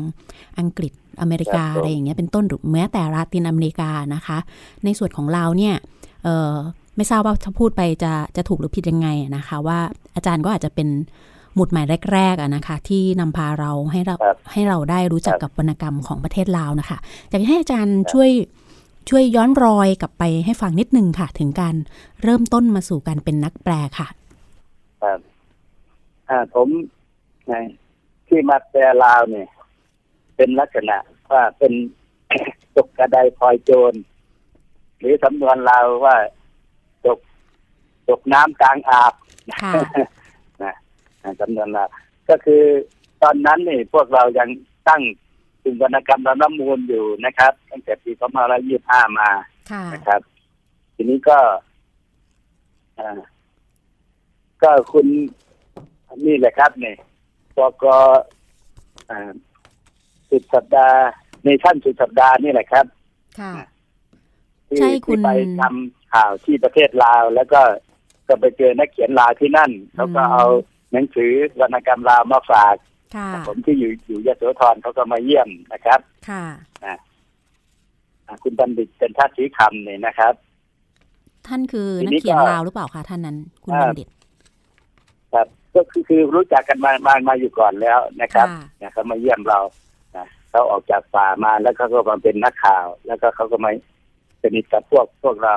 [0.59, 4.37] อังกฤษอเมริกาครับผมอะไรอย่างเงี้ยเป็นต้นหรือแม้แต่ลาตินอเมริกานะคะ
[4.83, 5.75] ในส่วนของเราเนี่ย
[6.23, 6.53] เอ่อ
[6.95, 9.79] ไม่ทราบว่าถ้าพูดไปจะจะถูกหรือผิดยังไงอะนะคะ ว่า
[10.15, 10.87] อาจารย์ก็อาจจะเป็น
[11.55, 16.97] หมุดหมายแรกๆอะนะคะ ที่นำพาเราให้เราครับให้เราได้รู้จักครับกับวรรณกรรมของประเทศลาวนะคะ
[17.29, 18.29] อยากให้อาจารย์ช่วย
[19.09, 21.75] ช่วยย้อนรอยกลับไปให้ฟังนิดนึงค่ะ ถึงการ
[22.23, 24.07] เริ่มต้นมาสู่การเป็นนักแปลค่ะ
[25.01, 25.19] ครับ
[26.29, 26.67] อ่าผม
[27.51, 27.61] นะ
[28.27, 29.47] ที่มาแปลลาวเนี่ย
[30.35, 30.97] เป็นลักษณะ
[31.31, 31.73] ว่าเป็น
[32.75, 33.93] ตกกระไดพลอยโจร
[34.99, 36.15] หรือสำนวนลาวว่า
[37.05, 37.19] ตก
[38.09, 39.13] ตกน้ำกลางอาบ
[41.23, 41.87] ค่ะนะอ่าสำนวนลาว
[42.29, 42.63] ก็คือ
[43.21, 44.49] ตอนนั้นนี่พวกเรายัง
[44.89, 45.01] ตั้ง
[45.63, 48.11] กลุ่มวรรณกรรมระน้ำมูลอยู่นะครับ ตั้งแต่ปี
[48.65, 49.29] 2525มา
[49.71, 50.21] ค่ะนะครับ
[50.95, 51.37] ทีนี้ก็
[52.99, 53.19] อ่า
[54.61, 55.07] ก็คุณ
[56.25, 56.95] นี่แหละครับเนี่ย
[57.57, 57.85] ปก
[59.09, 59.31] อ่า
[60.29, 60.99] สุดสัปดาห์
[61.45, 62.85] ในชั้นสุดสัปดาห์นี่แหละครับ
[63.39, 63.53] ค่ะ
[64.69, 67.61] ที่ใช่คุณที่ไปทำข่าวที่ประเทศลาว แล้วก็
[68.27, 70.45] ก็ไปเจอนักเขียนลาวที่นั่นเขาก็เอา
[70.93, 72.75] หนังสือวรรณกรรมลาวมาฝาก
[73.15, 76.45] ค่ะผมที่อยู่อยู่ยโสธรเขาก็มาเยี่ยมนะครับ ค่ะ
[76.83, 76.93] อ่า
[78.43, 80.33] คุณบัณฑิตเป็นทัศสีคำเนี่ยนะครับ
[81.47, 84.07] ท่านคือทีนักนี้เขียนก็ลาวหรือเปล่าคะท่านนั้น คุณอ่าบัณฑิต
[85.33, 89.59] ครับ ก็คือคือรู้จักกันมามามาอยู่ก่อนแล้วนะครับค่ะนะเขามาเยี่ยมเรา
[90.15, 93.71] นะเขาออกจากป่ามาแล้วเขาก็มาเป็นนักข่าว แล้วก็เขาก็มา
[94.41, 95.55] สนิทกับพวกพวกเรา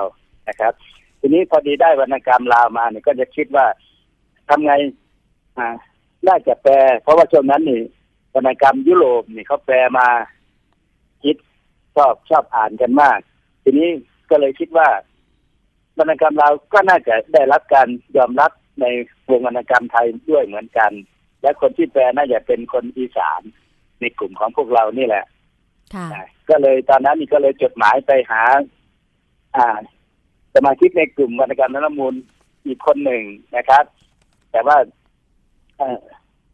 [0.48, 0.72] นะครับ
[1.20, 3.66] ทีนี้พอดีได้วรรณกรรมลาวมาเนี่ยก็จะคิดว่า
[4.48, 4.86] ทำไงอ่า
[6.26, 7.82] น่าจะแปล เพราะว่าช่วงนั้นนี่
[8.34, 10.08] วรรณกรรมยุโรปนี่เขาแปลมา
[11.22, 11.36] คิด
[11.96, 13.18] ชอบชอบอ่านกันมาก
[13.62, 13.88] ทีนี้
[14.30, 14.88] ก็เลยคิดว่า
[15.98, 18.86] วรรณกรรมเราวก็น่าจะได้รับการยอมรับใน
[19.30, 20.92] วงวรรณกรรมไทยด้วยเหมือนกัน
[21.42, 23.42] และคนที่แปลน่าจะเป็นคนอีสาน
[24.00, 25.24] ในกลุ่มของพวกเรานี่แหละ
[25.94, 28.42] ค่ะก็เลยตอนนั้นนี่ก็เลยจดหมายไปหา
[29.56, 29.78] อ่า
[30.54, 32.14] สมาชิกในกลุ่มวรรณกรรมนรมูล
[32.66, 33.22] อีกคนหนึ่ง
[33.56, 33.84] นะครับ
[34.52, 34.88] แต่ว่าเอ่อ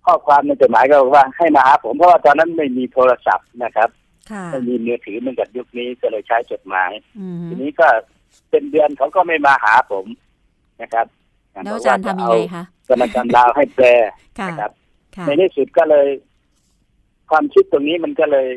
[0.04, 3.88] ข้อความในจดหมายก็บอกว่าให้มาหาผมเพราะว่าตอนนั้นไม่มีโทรศัพท์นะครับ
[4.30, 7.88] ค่ะไม่มีมือถือเหมือนกับยุคนี้ก็เลยใช้จดหมายอืมทีนี้ก็
[8.50, 10.06] เป็นเดือนเขาก็ไม่มาหาผม
[10.82, 11.06] นะครับ
[11.64, 13.86] แล้วอาจารย์ทำยังไงคะวรรณกรรมลาวให้แปล
[14.38, 14.70] ค่ะนะครับ
[15.16, 16.08] ค่ะในที่สุดก็เลย
[17.30, 18.48] ความคิดตรงนี้มันก็เลย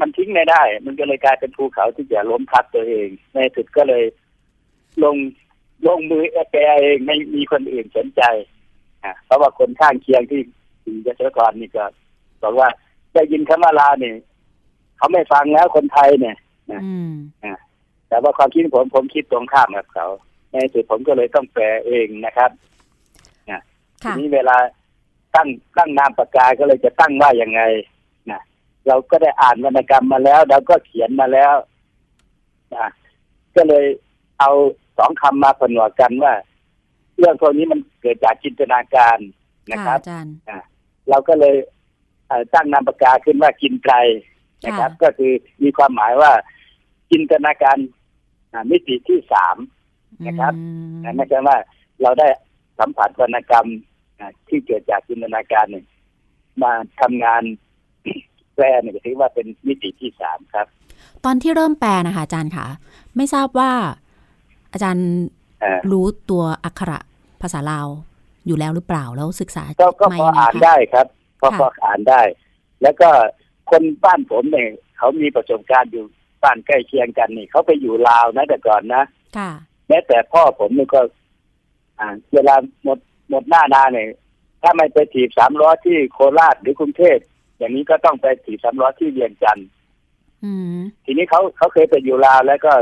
[0.00, 4.04] มันทิ้งไม่ได้ มันก็เลยกลายเป็นภูเขาที่จะล้มพับตัวเอง ในที่สุดก็เลย
[5.04, 5.16] ลง
[5.86, 8.22] ลงมือแปลเองไม่มีคนอื่นสนใจ
[9.04, 10.42] อะเพราะว่าคนข้างเคียงที่
[10.82, 11.84] ที่ยโสธรนี่ก็
[12.42, 12.68] บอกว่า
[13.14, 14.12] ได้ยินคำว่าลาวนี่
[14.96, 16.36] เขาไม่ฟังแล้วคนไทยเนี่ย
[16.70, 17.12] อืม
[18.08, 20.06] แต่ว่าความคิดผมผมคิดตรงข้ามกับเขา
[20.50, 22.50] ในที่สุดผมก็เลยต้องแปลเองนะครับ
[23.48, 23.54] ที
[24.02, 24.56] ค่ะนี้เวลา
[25.34, 27.60] ตั้งตั้งนามปากกาก็เลยจะตั้งว่ายังไง
[28.30, 28.40] นะ
[28.86, 31.54] เราก็ได้อ่านวรรณกรรมมาแล้วเราก็เขียนมาแล้ว
[32.74, 32.88] นะ
[33.56, 33.84] ก็เลย
[34.40, 34.50] เอา
[34.98, 36.34] สองคำมาผนวกกันว่า
[37.18, 39.18] เรื่องพวกนี้มันเกิดจากจินตนาการ
[39.72, 40.34] นะครับอาจารย์
[41.08, 41.56] เราก็เลย
[42.26, 43.94] เอ่อตั้งนามปากกาขึ้นว่ากินไกล
[44.66, 46.32] นะครับค่ะก็คือมีความหมายว่า
[47.10, 47.78] จินตนาการ
[48.52, 49.56] อ่ามิติที่สาม
[50.26, 51.56] นะครับอืมนะไม่ใช่ว่า
[52.02, 52.28] เราได้
[52.78, 53.68] สัมผัสวรรณกรรม
[54.18, 55.84] อ่าที่เกิดจากจินตนาการเนี่ย
[56.62, 57.42] มาทำงาน
[58.54, 60.66] แปลเนี่ยก็ถือว่าเป็นมิติที่สามครับ
[61.24, 62.66] ตอนที่เริ่มแปลนะคะอาจารย์ค่ะ
[63.16, 63.70] ไม่ทราบว่า
[64.72, 65.08] อาจารย์
[65.40, 65.41] เอ่อ
[65.92, 66.98] รู้ตัวอักขระ
[67.42, 67.88] ภาษาลาว
[68.46, 71.06] อยู่แล้วหรือเปล่าแล้วศึกษาก็ก็มาพอยังไงอ่านคะได้ครับ
[71.42, 72.22] ก็ค่ะพออ่านได้
[72.82, 73.08] แล้วก็
[73.70, 76.04] คนบ้านผมเนี่ยเขามีประสบการณ์อยู่
[76.42, 79.04] บ้านใกล้เคียงกันนี่เขาไปอยู่ลาวนะแต่ก่อนนะ
[79.36, 79.50] ค่ะ
[79.88, 81.00] แม้แต่พ่อผมนี่ก็
[81.98, 82.98] อ่าเวลาหมด
[83.30, 84.08] หมดหน้านาเนี่ย
[84.62, 87.18] ถ้าไม่ไปถีบสามล้อที่โคราชหรือกรุงเทพ
[87.58, 89.68] อย่างนี้ก็ต้องไปถีบสามล้อที่เวียงจันทร์
[90.44, 92.72] อืมทีนี้เขาเขาเคยไปอยู่ลาวแล้วก็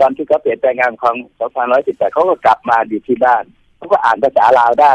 [0.00, 1.16] ตอนที่เขาเปลี่ยนแปลงงานของ
[1.64, 3.44] 2518เขาก็กลับมาอยู่ที่บ้าน
[3.76, 4.94] เขาก็อ่านภาษาลาวได้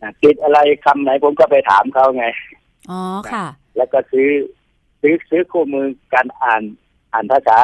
[0.00, 2.26] อะติดอะไรคำไหนผมก็ไปถามเขาไง
[2.90, 3.00] อ๋อ
[3.32, 4.28] ค่ะ แล้วก็ซื้อ
[5.00, 6.62] ซื้อซื้อคู่มือการอ่าน
[7.12, 7.58] อ่านภาษา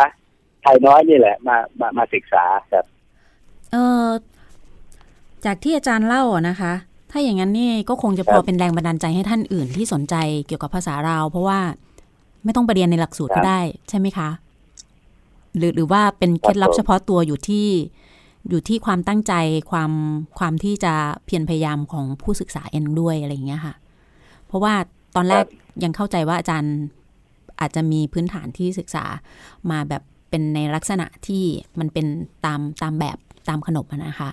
[0.62, 2.84] ไทยน้อยนี่แหละ มามามาศึกษาครับ
[3.72, 4.06] เออ
[5.44, 6.72] จากที่อาจารย์เล่าอะนะคะ
[7.10, 10.14] ถ้าอย่างนั้นนี่ก็คงจะพอครับเป็นแรงบันดาลใจให้ท่านอื่นที่สนใจ
[10.46, 11.60] เกี่ยวกับภาษาเราวเพราะว่า
[12.44, 14.28] ไม่ต้องไปเรียนในหลักสูตรครัก็บได้ใช่ไหมคะ
[15.56, 17.66] หรือหรือว่าเป็นเคล็ดลับผมเฉพาะตัวอยู่ที่
[18.48, 19.32] อยู่ที่ความตั้งใจ
[19.70, 19.92] ความ
[20.38, 23.74] ความที่จะเพียรพยายามของผู้ศึกษาเองด้วยอะไรอย่างเงี้ยค่ะ
[24.46, 24.74] เพราะว่า
[25.16, 25.44] ตอนแรก
[25.84, 26.74] ยังเข้าใจว่าอาจารย์
[27.60, 29.04] อาจจะมีพื้นฐานที่ศึกษา
[29.70, 31.44] มาแบบเป็นในลักษณะที่
[31.78, 32.06] มันเป็น
[32.44, 34.30] ตามตามแบบตามขนบอะนะคะ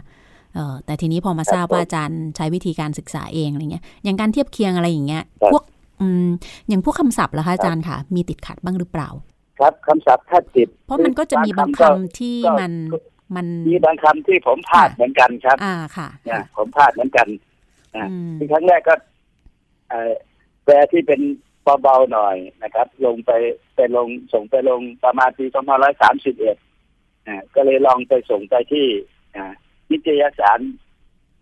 [0.53, 5.63] เออแต่ทีนี้พอมาทราบว่าอาจารย์ใช้วิธีการศึกษาเองอะไรเงี้ย อย่างการเทียบเคียงอะไรอย่างเงี้ยครับพวก
[6.01, 6.27] อืม
[6.67, 9.09] อย่างพวกคำศัพท์เหรอคะอาจารย์ค่ะ มีติดขัดบ้างหรือเปล่า
[9.63, 12.73] ครับคำศัพท์ถ้าติดเพราะมันก็จะมีบางคำที่ก็มัน
[13.35, 17.27] มันมีบางคำที่ผมพลาดเหมือนกันครับ อ่าค่ะนะค่ะผมพลาดเหมือนกัน
[17.95, 18.95] นะอืมที่ครั้งแรกก็
[19.89, 20.11] เอ่อ
[20.63, 21.21] แปลที่เป็น
[21.81, 23.31] เบาๆหน่อยนะครับ ลงไป
[23.75, 25.45] ไปลงส่งไปลงประมาณปี
[26.11, 28.85] 2531อ่าก็เลยลองไปส่งไปที่
[29.35, 29.51] อ่า
[29.89, 30.59] นิตยสาร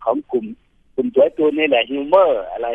[0.04, 0.46] ของกลุ่ม
[0.94, 2.68] กลุ่มจวยตูนนี่แหละฮิวเมอร์อะไร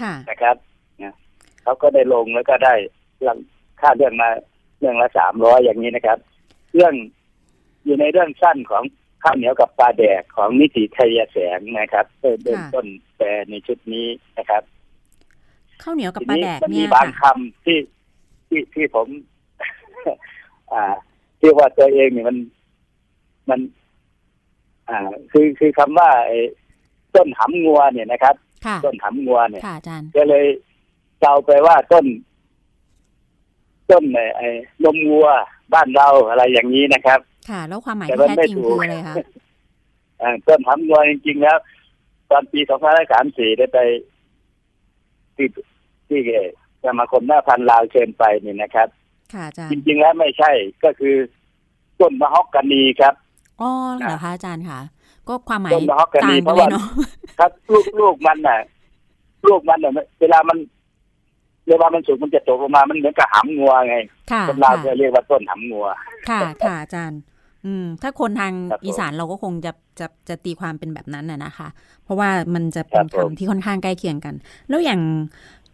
[0.00, 0.56] ค่ะนะครับ
[1.02, 1.14] นะ
[1.62, 2.74] เขาก็ได้ลงแล้วก็ได้
[3.22, 3.38] หลัง
[3.80, 4.30] ค่าเรื่องมา
[4.84, 6.18] เรื่องละสามร้อยอย่างนี้นะครับ
[6.74, 6.94] เรื่อง
[7.84, 8.82] อยู่ในเรื่องสั้นของ
[9.22, 14.06] ข้าวเหนียวกับปลาแดกของนิติไทยแสงนะครับเริ่มเริ่มค่ะต้นแปลในชุดนี้
[14.38, 14.62] นะครับ
[15.82, 17.78] ข้าวเหนียวกับทีปลานี้แดกมันเนี่มียบางค่ะคำที่
[18.48, 19.08] ที่ที่ผม
[20.72, 20.94] อ่า
[21.40, 22.36] ที่ว่าตัวเองเนี่ยมัน
[23.50, 23.60] มัน
[24.88, 24.98] อ่า
[25.32, 26.38] คือคือคำว่าไอ้
[27.14, 30.46] ต้นหำงัวเนี่ยนะครับค่ะต้นหำงัวเนี่ยค่ะอาจารย์ก็เลย
[31.20, 32.04] เดาไปว่าต้น
[33.90, 34.48] ต้นไอ้ไอ้
[34.84, 35.28] นมวัว
[35.74, 37.20] บ้านเราอะไรอย่างนี้นะครับ
[37.50, 39.14] ค่ะ แล้วความหมายแต่ที่มันแท้ไม่จริงถูคืกออะไรคะ
[40.22, 41.58] อ่าต้นหำงัวจริงๆแล้ว
[42.30, 42.60] ตอนปี
[43.10, 43.78] 2534 ได้ไป
[45.36, 45.46] ที่
[46.08, 46.20] ที่
[46.84, 48.88] สมาคมหน้าพันธุ์ลาวเชิญไปนี่นะครับ
[49.34, 50.50] ค่ะอาจารจย์ริง ๆ แล้วไม่ใช่
[50.84, 51.16] ก็คือ
[52.00, 53.14] ต้นมะฮอกกานีครับ
[53.60, 54.80] อ๋อเหรอคะอาจารย์ค่ะ
[55.28, 56.86] ก็ความหมายต้นมะฮอกกาต่านีงเพกันราะเลว่ายเนาะ
[57.38, 58.58] ครับลูกลูกมันน่ะ
[59.46, 60.58] ลูกมันน่ะเวลามัน
[61.68, 63.96] เวลามันสุกมันจะตกลงมา มันเหมือนกับหำงัวไง
[64.32, 65.86] ค่ะคนลาวค่ะจะเรียกว่าต้นหำงัว
[66.28, 67.20] ค่ะ ค่ะอาจารย์
[67.66, 71.68] อืม ถ้าคนทางครับผมอีสานเราก็คงจะจะจะตีความเป็นแบบนั้นน่ะนะคะ
[72.04, 74.34] เพราะว่ามันจะเป็นครับผมคำที่ค่อนข้างใกล้เคียงกัน
[74.68, 75.00] แล้วอย่าง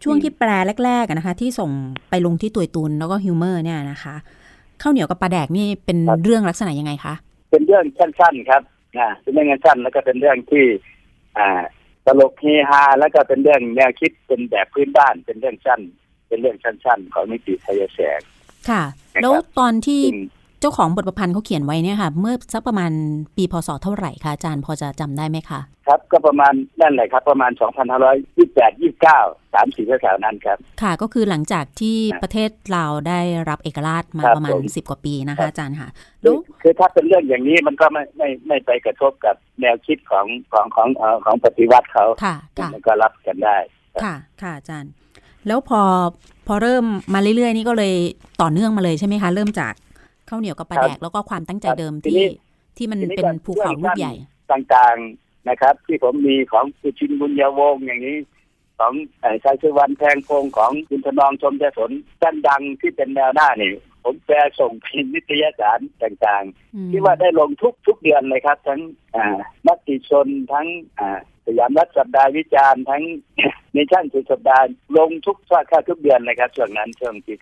[0.04, 0.50] ช่วงที่แปล
[0.84, 1.70] แรกๆอะนะคะ ที่ส่ง
[2.10, 4.14] ไปลงที่ตัวยตุนแล้วก็ฮิวเมอร์เนี่ยนะคะ
[4.82, 7.14] ข้าวเหนียวกับปลาแดกนี่เป็นเรื่องลักษณะยังไงคะ
[7.50, 8.62] เป็นเรื่องสั้นๆครับ
[8.98, 10.64] นะเป็นเรื่องสั้นๆแล้วก็เป็นเรื่องที่
[11.38, 11.62] อ่า
[12.06, 15.80] ตลกเฮฮาแล้วก็เป็นเรื่องแนวคิดเป็นแบบพื้นบ้านเป็นเรื่องสั้น
[16.28, 18.20] เป็นเรื่องสั้น ๆ ของนิติไทยแสง
[18.68, 18.82] ค่ะ
[19.14, 20.20] นะครับแล้วตอนที่ซึ่ง
[20.60, 22.90] เจ้าของบทประพันธ์เขาเขียนไว้เนี่ยค่ะเมื่อสักประมาณ
[23.36, 27.60] ปีพศเท่าไหร่คะอาจารย์พอจะจำได้ไหมคะครับก็ประมาณนั่นแหละครับ ประมาณ 2,528
[28.30, 35.88] 29 30แถวๆนั้นครับ ค่ะก็คือหลังจากที่ครับประเทศลาวได้รับเอกราชมาครับประมาณผมสิบกว่าปีนะครัคะบอาจารย์ค่ะ
[36.22, 43.56] คืแล้อวคือถ้าเป็นเรื่องอย่างนี้มันก็ไม่ไม่ไม่ไปกระทบกับแนวคิดของของของเอ่อของปฏิวัติเขาค่ะค่ะมันก็รับกันได้
[44.04, 44.92] ค่ะค่ะอาจารย์
[45.46, 45.82] แล้วพอ
[46.46, 47.94] พอเริ่มมาเรื่อยๆ นี่ก็เลย
[48.42, 49.74] ต่อเนื่องมาเลยใช่ไหมคะ เริ่มจาก
[50.30, 52.28] ข้าวเหนียวกับปลาครับแดกแล้วก็ความตั้งใจครับเดิมทีที่นี้
[52.76, 54.14] ที่มันทีนี้เป็นก็ภูเขาเรื่องลูกใหญ่
[54.52, 58.16] ต่างๆนะครับ ที่ผมมีของสุชินบุญญาวงศ์อย่างนี้
[58.78, 61.90] ของไอ้ชายชวันแพงพงศ์ของคุณถนอมชมเจสน
[62.22, 63.72] ด้านดังที่เป็นแนวหน้านี่
[64.04, 68.80] ผมแปลส่งพิมพ์นิตยสารต่างอืมๆที่ว่าได้ลงทุกทุกเดือนเลยครับ ทั้ง
[69.16, 70.66] อ่ามติชนทั้ง
[70.98, 73.02] อ่าสยามรัฐสัปดาห์วิจารณ์ทั้ง
[73.74, 74.64] ในชั่นสุดสัปดาห์
[74.98, 77.32] ลงทุกว่าค่าทุกเดือนเลยครับช่วงนั้นช่วงปี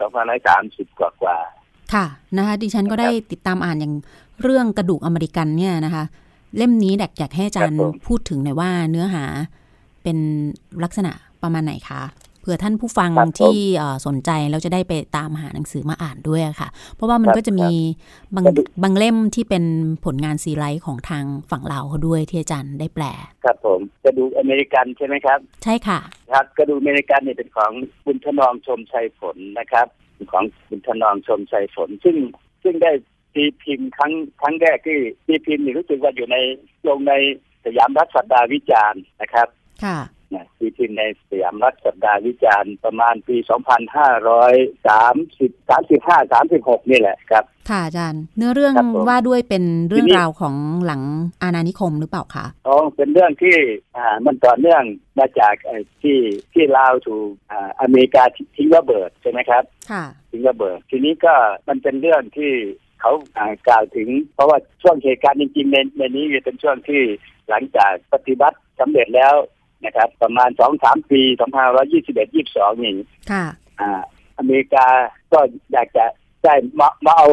[0.45, 1.58] 2530กว่ากว่าๆ
[1.95, 3.95] ค่ะนะคะดิฉันก็ได้ติดตามอ่านอย่าง
[4.43, 6.05] เรื่องกระดูกอเมริกันเนี่ยนะคะ
[6.57, 9.25] เล่มนี้แดกอยากให้อาจารย์ครับผมพูดถึงหน่อยว่าเนื้อหา
[10.03, 10.19] เป็น
[10.85, 12.03] ลักษณะประมาณไหนคะ
[12.41, 17.69] เผื่อท่านผู้ฟังครับผมที่เอ่อสนใจแล้วจะได้ไปตามหาหนังสือมาอ่านด้วยอะค่ะ เพราะว่ามันครับก็จะมี
[18.35, 19.65] บางครับบางเล่มที่เป็น
[20.05, 23.05] ผลงานซีไรต์ของทางฝั่งลาวเขาด้วยที่อาจารย์ได้แปล
[23.45, 25.99] ครับผมกระดูกอเมริกันใช่ไหมครับ ใช่ค่ะ
[26.33, 27.73] ครับกระดูกอเมริกันเนี่ยเป็นของ
[28.05, 29.87] คุณบุนทะนอง ซมไซผนนะครับ
[30.33, 32.17] ของคุณบุนทะนอง ซมไซผนซึ่ง
[32.63, 32.93] ซึ่งได้
[33.35, 36.37] ตีพิมพ์ครั้งครั้งแรกที่ตีพิมพ์นี่รู้สึกว่าอยู่ใน
[36.89, 37.13] ลงใน
[37.65, 39.49] สยามรัฐสัปดาห์วิจารณ์นะครับ
[39.85, 39.99] ค่ะ
[40.35, 43.49] นะตีพิมพ์ในสยามรัฐสัปดาห์วิจารณ์ประมาณปี 2530
[45.71, 50.55] 35 36 นี่แหละครับ ค่ะอาจารย์ เนื้อเรื่องครับผมว่าด้วยเป็นเรื่องทีนี้ราวของ
[50.87, 51.03] หลัง
[51.43, 53.57] อาณานิคมหรือเปล่าคะอ๋อเป็นเรื่องที่
[53.97, 54.83] อ่ามันต่อเนื่อง
[55.19, 56.19] มาจากไอ้ที่
[56.53, 58.23] ที่ลาวถูกอ่าอเมริกา
[58.57, 61.35] ทิ้งระเบิดใช่ไหมครับ ค่ะ ทิ้งระเบิด ทีนี้ก็
[61.69, 62.53] มันเป็นเรื่องที่
[63.01, 67.03] เขาอ่ากล่าวถึง เพราะว่าช่วงเหตุการณ์จริงๆในในนี้เป็นช่วงที่
[67.49, 69.35] หลังจากปฏิบัติสำเร็จแล้ว
[69.85, 72.95] นะครับ ประมาณสองสามปีสองพันร้อยี่สิบเอ็ดยี่สิบสองนี่
[73.31, 73.45] ค่ะ
[73.81, 74.03] อ่า
[74.39, 74.87] อเมริกา
[75.33, 75.41] ก็
[75.73, 76.05] อยากจะ
[76.45, 77.29] ได้มามาเอา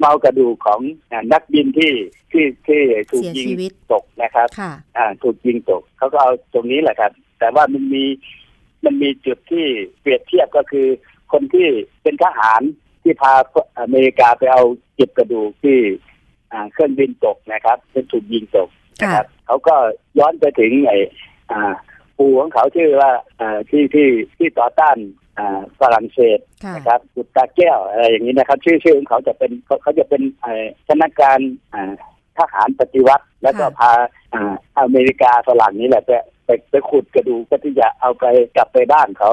[0.00, 0.80] มาเอากระดูกของ
[1.10, 1.92] อ่านักบินที่
[2.32, 2.80] ที่ที่
[3.10, 8.04] ถูกเสียยิงชีวิตตกนะครับค่ะอ่าถูกยิงตกเขาก็เอาตรงนี้แหละครับ แต่ว่ามันมี
[8.84, 9.66] มันมีจุดที่
[10.00, 10.86] เปรียบเทียบก็คือ
[11.32, 11.68] คนที่
[12.02, 12.62] เป็นทหาร
[13.02, 13.32] ที่พา
[13.80, 14.62] อเมริกาไปเอา
[14.94, 15.78] เก็บกระดูกที่
[16.52, 18.68] อ่าเครื่องบินตกนะครับเป็นถูกยิงตก
[19.00, 19.74] นะค่ะครับเขาก็
[20.18, 20.98] ย้อนไปถึงไอ้
[21.52, 21.74] อ่า
[22.18, 24.96] ปู่ของเขาชื่อว่าอ่าที่ที่ที่ต่อต้าน
[25.38, 30.52] อ่าฝรั่งเศสค่ะนะครับกุตตาแก้วอะไรอย่างนี้นะครับ ชื่อชื่อของเขาจะเป็นเขาเขาจะเป็นไอ้
[30.88, 31.38] คณะการ
[31.74, 31.92] อ่า
[32.38, 33.92] ทหารปฏิวัติ แล้วก็พา
[34.34, 36.10] อ่าอเมริกาฝรั่งนี้แหละไป
[36.46, 38.24] ไปไปขุดกระดูกเพื่อที่จะเอาไป
[38.56, 39.32] กลับไปบ้านเขา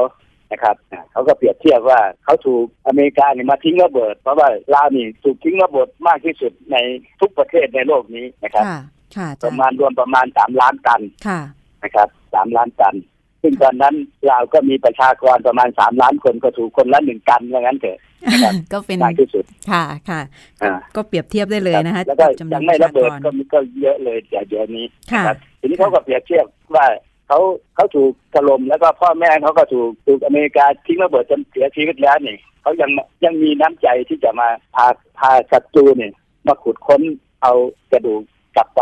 [0.52, 6.78] นะครับอ่าเขาก็เปรียบเทียบว่าเขาถูกอเมริกาเนี่ยมาทิ้งระเบิด เพราะว่าลาวนี่ถูกทิ้งระเบิดมากที่สุดใน
[7.20, 8.80] ทุกประเทศในโลกนี้นะครับค่ะ
[9.18, 11.40] ค่ะอาปจารระย์มาณรวมประมาณสามล้านตันค่ะ
[11.84, 12.96] นะครับสามล้านตัน
[13.42, 13.96] ซึ่งตอนนั้น
[14.30, 18.00] ลาวก็มีประชากรประมาณสามล้านคนก็ถูกคนละหนึ่งตันว่างั้นเถอะ
[18.32, 20.22] นะครับก็เป็นมากที่สุดค่ะค่ะ
[20.62, 26.86] อ่าก็เปรียบเทียบได้เลยนะคะแล้วก็จำนวยันงปไม่ระชาระเบิดกรก็มีก็เยอะเลยจากเดี๋ยวนี้ค่ะนะครับทีนี้เขาก็เปรียบเทียบว่า
[27.28, 27.40] เขา
[27.76, 32.90] เขาถูกถล่มแล้วก็พ่อแม่เขาก็ถูกถูกอเมริกาทิ้งระเบิดจนเสียชีวิตแล้วนี่เขายัง
[33.26, 34.88] ยังมีน้ำใจที่จะมาพา
[35.20, 36.12] พาศัตรูเนี่ย
[36.48, 37.02] มาขุดค้น
[37.44, 37.54] เอา
[37.92, 38.22] กระดูก
[38.56, 38.82] กลับไป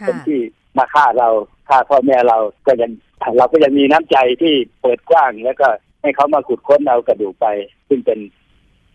[0.00, 0.38] ค่ะคนที่
[0.78, 1.28] มาฆ่าเรา
[1.72, 2.90] ฆ่าพ่อแม่เราก็ยัง
[3.38, 5.68] เราก็ยังมีน้ำใจที่เปิดกว้างแล้วก็
[6.02, 7.46] ให้เขามาขุดค้นเอากระดูกไป
[7.88, 8.18] ซึ่งเป็น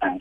[0.02, 0.16] อ่า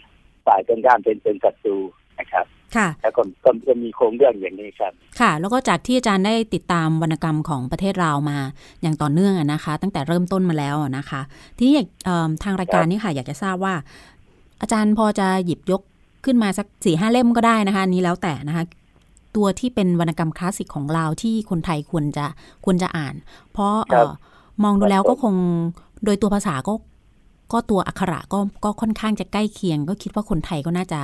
[0.47, 1.77] ฝ่ายตรงข้ามเป็นเป็นศัตรู
[2.21, 8.39] นะครับค่ะแล้วก็ก็ก็มีโครงเรื่องอย่างนี้ครับ ค่ะ แล้วก็จากที่อาจารย์ได้ติดตามวรรณกรรมของประเทศเราวมา
[8.83, 11.21] อย่างต่อเนื่องอะนะคะ ตั้งแต่เริ่มต้นมาแล้วอะนะคะ
[11.57, 13.75] ทีนี้อยากเอิ่มทางรายการนี้ค่ะ อยากจะทราบว่า
[14.61, 15.83] อาจารย์พอจะหยิบยก
[16.25, 18.65] ขึ้นมาสักสี่ห้าเล่มก็ได้นะคะอันนี้แล้วแต่นะคะ
[19.37, 22.27] ตัวที่เป็นวรรณกรรมคลาสสิกของเราวที่คนไทยควรจะ
[22.65, 23.15] ควรจะอ่าน
[23.53, 24.13] เพราะเอ่อ
[24.65, 25.35] มองดูแล้วก็คง
[26.05, 26.75] โดยตัวภาษาก็
[27.53, 31.01] ก็ตัวอักขระก็ก็ค่อนข้างจะใกล้เคียง ก็คิดว่าคนไทยก็น่าจะ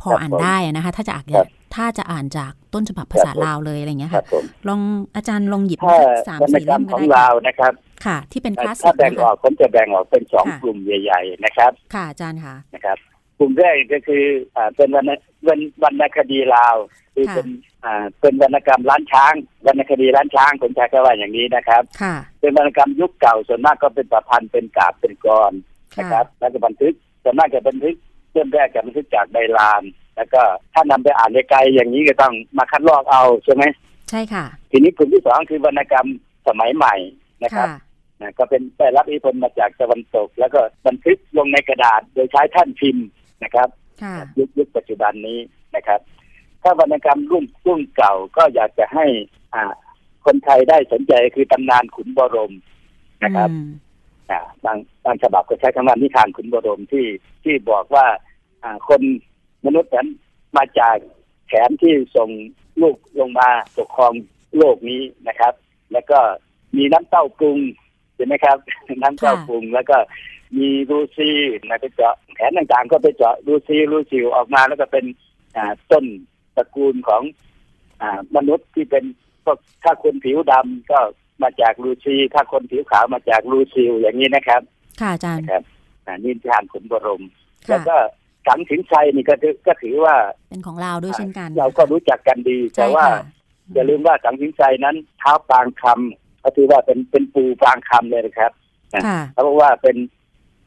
[0.00, 4.80] พอครับอ่านผมได้อะนะคะ ถ้าจะอ่านครับถ้าจะอ่านจากต้นฉบับภาษาครับผมลาวเลยอะไรเงี้ยครัค่ะบผมลอง
[5.16, 7.72] อาจารย์ลองหยิบถ้าสักสามวรรณสี่กรรเล่มมขก็องได้เราค่ะนะครับ
[8.04, 12.98] ค่ะ ที่เป็นคลาสสิถ้ากแบ่งนะออคะกผมจะแบ่งออกเป็นสองค่ะกลุ่มใหญ่ ๆ นะครับ ค่ะอาจารย์ค่ะนะครับ
[13.40, 14.24] กลุ่มแรกก็คือ
[14.56, 15.10] อ่าเป็นวรรณ
[15.48, 16.76] วรรณวรรณคดีลาว
[17.14, 17.46] คือค่ะเป็น
[17.84, 19.34] อ่าเป็นวรรณกรรมล้านช้าง
[19.66, 25.52] วรรณคดีล้านช้างผมใช้คำว่าอย่างนี้นะครับ ค่ะ เป็นวรรณกรรมยุคเก่าส่วนมากก็เป็นประพันธ์เป็นกาบเป็นกร
[25.98, 27.96] นะค่ะครับ แล้วก็บันทึกส่วนมากจะบันทึก
[28.32, 29.82] เริ่มแรกจะบันทึกจากใบลาน
[30.16, 33.64] แล้วก็ถ้านำไปอ่านไกลๆอย่างนี้ก็ต้องมาคัดลอกเอาใช่ไหม
[34.10, 36.08] ใช่ค่ะ ทีนี้กลุ่มที่สองคือวรรณกรรม
[36.48, 36.94] สมัยใหม่
[37.44, 37.78] นะครับค่ะ
[38.20, 43.06] นะก็เป็นได้รับอิทธิพลมาจากตะวันตก แล้วก็บันทึกลงในกระดาษโดยใช้แท่านพิมพ์
[43.44, 43.68] นะครับ
[44.02, 45.38] ค่ะยุคยุคปัจจุบันนี้
[45.76, 46.00] นะครับ
[46.62, 49.06] ถ้าวรรณกรรมรุ่นรุ่นเก่าก็อยากจะให้
[49.54, 49.72] อ่า
[50.26, 52.52] คนไทยได้สนใจคือตำนานขุนบรม
[53.24, 53.70] นะครับอืม
[54.30, 57.06] อ่าบางบางฉบับก็ใช้คำว่านิทานขุนบรมที่
[57.44, 58.06] ที่บอกว่า
[58.62, 59.00] อ่าคน
[59.66, 60.08] มนุษย์นั้น
[60.56, 60.96] มาจาก
[61.48, 62.30] แขนที่ส่ง
[62.80, 64.12] ลูกลงมาปกครอง
[64.56, 65.52] โลกนี้นะครับ
[65.92, 66.18] แล้วก็
[66.76, 67.58] มีน้ำเต้าปรุง
[68.14, 68.58] เห็นไหมครับ
[69.02, 69.96] น้ำเต้าปรุงแล้วก็
[70.58, 71.30] มีรูซี
[71.68, 75.04] นะไปเจาะแขนต่างๆ ก็ไปเจาะรูซีรูซิวออกมาแล้วก็เป็น
[75.56, 76.04] อ่าต้น
[76.56, 77.22] ตระกูลของ
[78.02, 79.04] อ่ามนุษย์ที่เป็น
[79.44, 80.98] พวกถ้าคนผิวดำก็
[81.42, 84.62] มาจากรูซีถ้าคนผิวขาวมาจากรูซิวอย่างนี้นะครับ
[85.00, 85.62] ค่ะอาจารย์นะครับ
[86.06, 87.96] อ่านิทานขุนบรมค่ะแล้วก็
[88.46, 90.16] สังสินชัยนี่ก็ถือก็ถือว่า
[90.50, 93.22] เป็นของเราด้วยเช่นกัน เราก็รู้จักกันดี แต่ใช่ว่าค่ะ
[93.74, 98.52] อย่าลืมว่าสังสินชัยนั้นเท้าปางคำก็ถือว่าเป็นเป็นปูปางคำเลยนะครับ
[99.06, 99.96] ค่ะเพราะว่าเป็น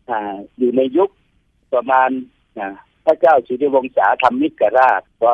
[0.09, 1.09] อ่าอยู่ในยุค
[1.73, 2.09] ประมาณ
[2.59, 2.73] อ่า
[3.05, 5.31] พระเจ้าสิริวงศาธรรมิกราชพอ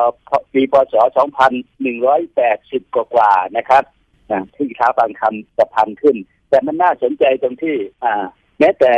[0.52, 0.94] ปีพศ
[2.88, 3.84] 2180 กว่าๆนะครับ
[4.30, 6.16] อ่าที่ท้าบางคำประพันธ์ขึ้น
[6.48, 8.24] แต่มันน่าสนใจตรงที่อ่า
[8.58, 8.92] แม้แต่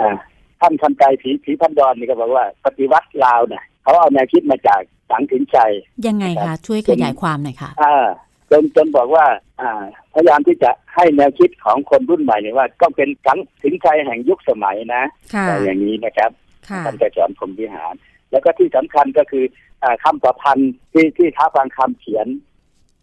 [0.00, 0.16] อ่า
[0.60, 5.72] ท่านคำไกรผีผีพันดอนนี่ก็บอกว่า ปฏิวัติลาวเนี่ยเขาเอาแนวคิดมาจากสังถินชัย
[6.06, 8.06] ยังไงครัคะบช่วยขยายความหน่อยค่ะอ่า
[8.52, 9.26] จนจนบอกว่า
[9.60, 9.82] อ่า
[10.14, 16.30] พยายามที่จะให้แนวคิดของคนรุ่นใหม่เนี่ยว่า ต้องเป็นสังถินชัยแห่งยุคสมัยนะค่ะอย่างนี้นะครับ
[16.68, 17.94] ค่ะท่านจะสอนผมวิหาร
[18.30, 19.44] แล้วก็ที่สำคัญก็คือ
[19.82, 22.26] อ่าคำประพันธ์ที่ที่ท้าฟังคำเขียน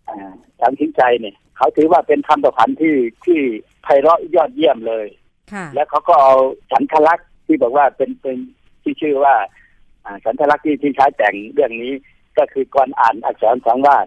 [0.08, 2.96] อ่าทางทิ้งใจเนี่ย เขาถือว่าเป็นคำประพันธ์ที่
[3.26, 3.40] ที่
[3.84, 5.08] ไพเราะยอดเยี่ยมเลย
[5.54, 6.36] ค่ะแล้วเขาก็เอา
[6.72, 8.38] สันทลักษณ์ที่บอกว่าเป็นเป็น
[8.84, 9.36] ที่ชื่อว่า
[10.06, 11.94] อ่าสันทลักษณ์ที่ที่ใช้แต่งเรื่องนี้
[12.38, 14.06] ก็คือก่อนอ่านอักษรสองวาด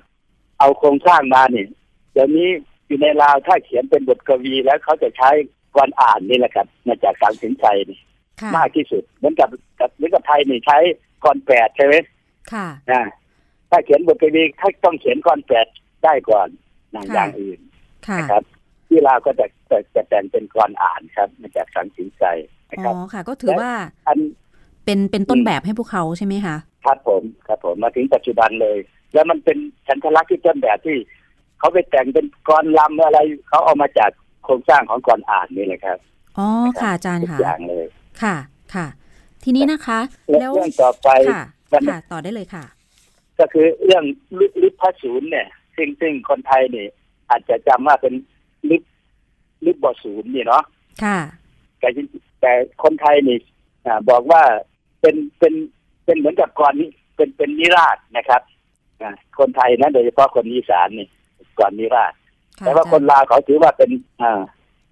[0.63, 1.69] เอาโครงสร้างมาเนี่ย
[2.13, 2.49] เดี๋ยวนี้
[2.87, 5.31] อยู่ในลาวถ้าเขียนเป็นบทกวีแล้วเขาจะใช้
[5.77, 7.99] ก่อนอ่านนี่แหละครับมาจากสังสินใจนี่
[8.41, 9.49] ค่ะมากที่สุด เหมือนกับ
[9.81, 10.79] กับเหมือนกับไทยนี่ใช้
[11.25, 11.95] ก่อนแปดใช่ไหม
[12.53, 13.03] ค่ะนะ
[13.71, 15.67] ถ้าเขียนบทกวีถ้าต้องเขียนก่อนแปด
[16.05, 16.49] ได้ก่อน
[16.95, 17.61] นะค่ะอย่างอื่น
[18.09, 18.43] ค่ะนะครับ
[18.89, 22.25] ที่ลาวก็จะจะจะแต่งเป็นกรอ่านครับมาจากสังสีใจ
[22.71, 23.71] นะอ๋ครับอค่ะ ก็ถือว่า
[24.09, 24.19] อัน
[24.85, 28.79] เป็นเป็นต้นแบบให้พวกเขาใช่ไหมคะครับผมครับผมมาถึงปัจจุบันเลย
[29.13, 29.59] แล้วมันเป็น
[29.89, 30.97] สัญลักษณ์ที่ต้นแบบที่
[31.59, 34.11] เขาไปแต่งเป็นกรลำอะไรเขาเอามาจาก
[34.45, 35.99] โครงสร้างของกรอ่านนี่เลยครับ
[36.39, 36.47] อ๋อ
[36.81, 37.87] ค่ะอาจารย์ทุกค่ะอย่างเลย
[38.23, 38.37] ค่ะ
[38.75, 38.87] ค่ะ
[39.45, 40.01] ทีนี้นะคะ
[40.31, 41.43] และแล้วเรื่องต่อไปค่ะ
[41.73, 42.65] วันค่ะต่อได้เลยค่ะ
[43.39, 44.05] ก็คือเรื่อง
[44.39, 46.87] ลิลิปพระศูนย์เนี่ย ซึ่งซึ่งคนไทยนี่
[47.31, 48.15] อาจจะจำว่าเป็น
[48.71, 48.83] ลิป
[49.67, 50.63] ลิปบอศูนย์นี่เนาะ
[51.05, 51.19] ค่ะ
[51.79, 52.07] แต่จริง
[52.41, 52.53] แต่
[52.83, 53.39] คนไทยนี่
[53.87, 54.43] อ่าบอกว่า
[55.01, 55.55] เป็นเป็น
[56.05, 58.62] เป็นเหมือนกับกรนี้เป็นเป็นนิราศนะครับอ่า
[59.39, 61.07] คนไทยนะโดยเฉพาะคนอีสานนี่
[61.59, 62.13] กรนิราศ
[62.61, 63.91] ค่ะแต่ว่าอจรย์คนลาวเขาถือว่าเป็น
[64.23, 64.41] อ่า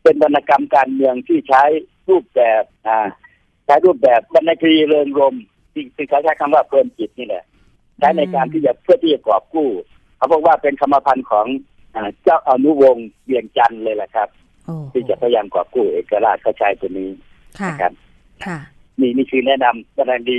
[0.02, 1.62] เป็นวรรณกรรมการเมืองที่ใช้
[2.08, 3.06] รูปแบบอ่า
[3.66, 5.42] ใช้รูปแบบวรรณคดีเริงรมย์
[5.72, 7.44] ที่ที่เขาใช้คำว่าเพลินจิตนี่แหละ
[7.98, 9.68] ใช้ในการที่จะเพื่อที่จะกอบกู้
[10.16, 11.46] เขาบอกว่าเป็นคำพันธ์ของ
[11.94, 14.28] อ่าเจ้าอนุวงศ์เวียงจันทร์เลยแหละครับ
[14.66, 17.11] โอ้ที่จะพยายามกอบกู้เอกราชเขาใช้ตัวนี้
[17.61, 17.92] ค่ะนะครับ
[18.46, 18.58] ค่ะ
[19.00, 20.38] นี่นี่คือแนะนำวรรณคดี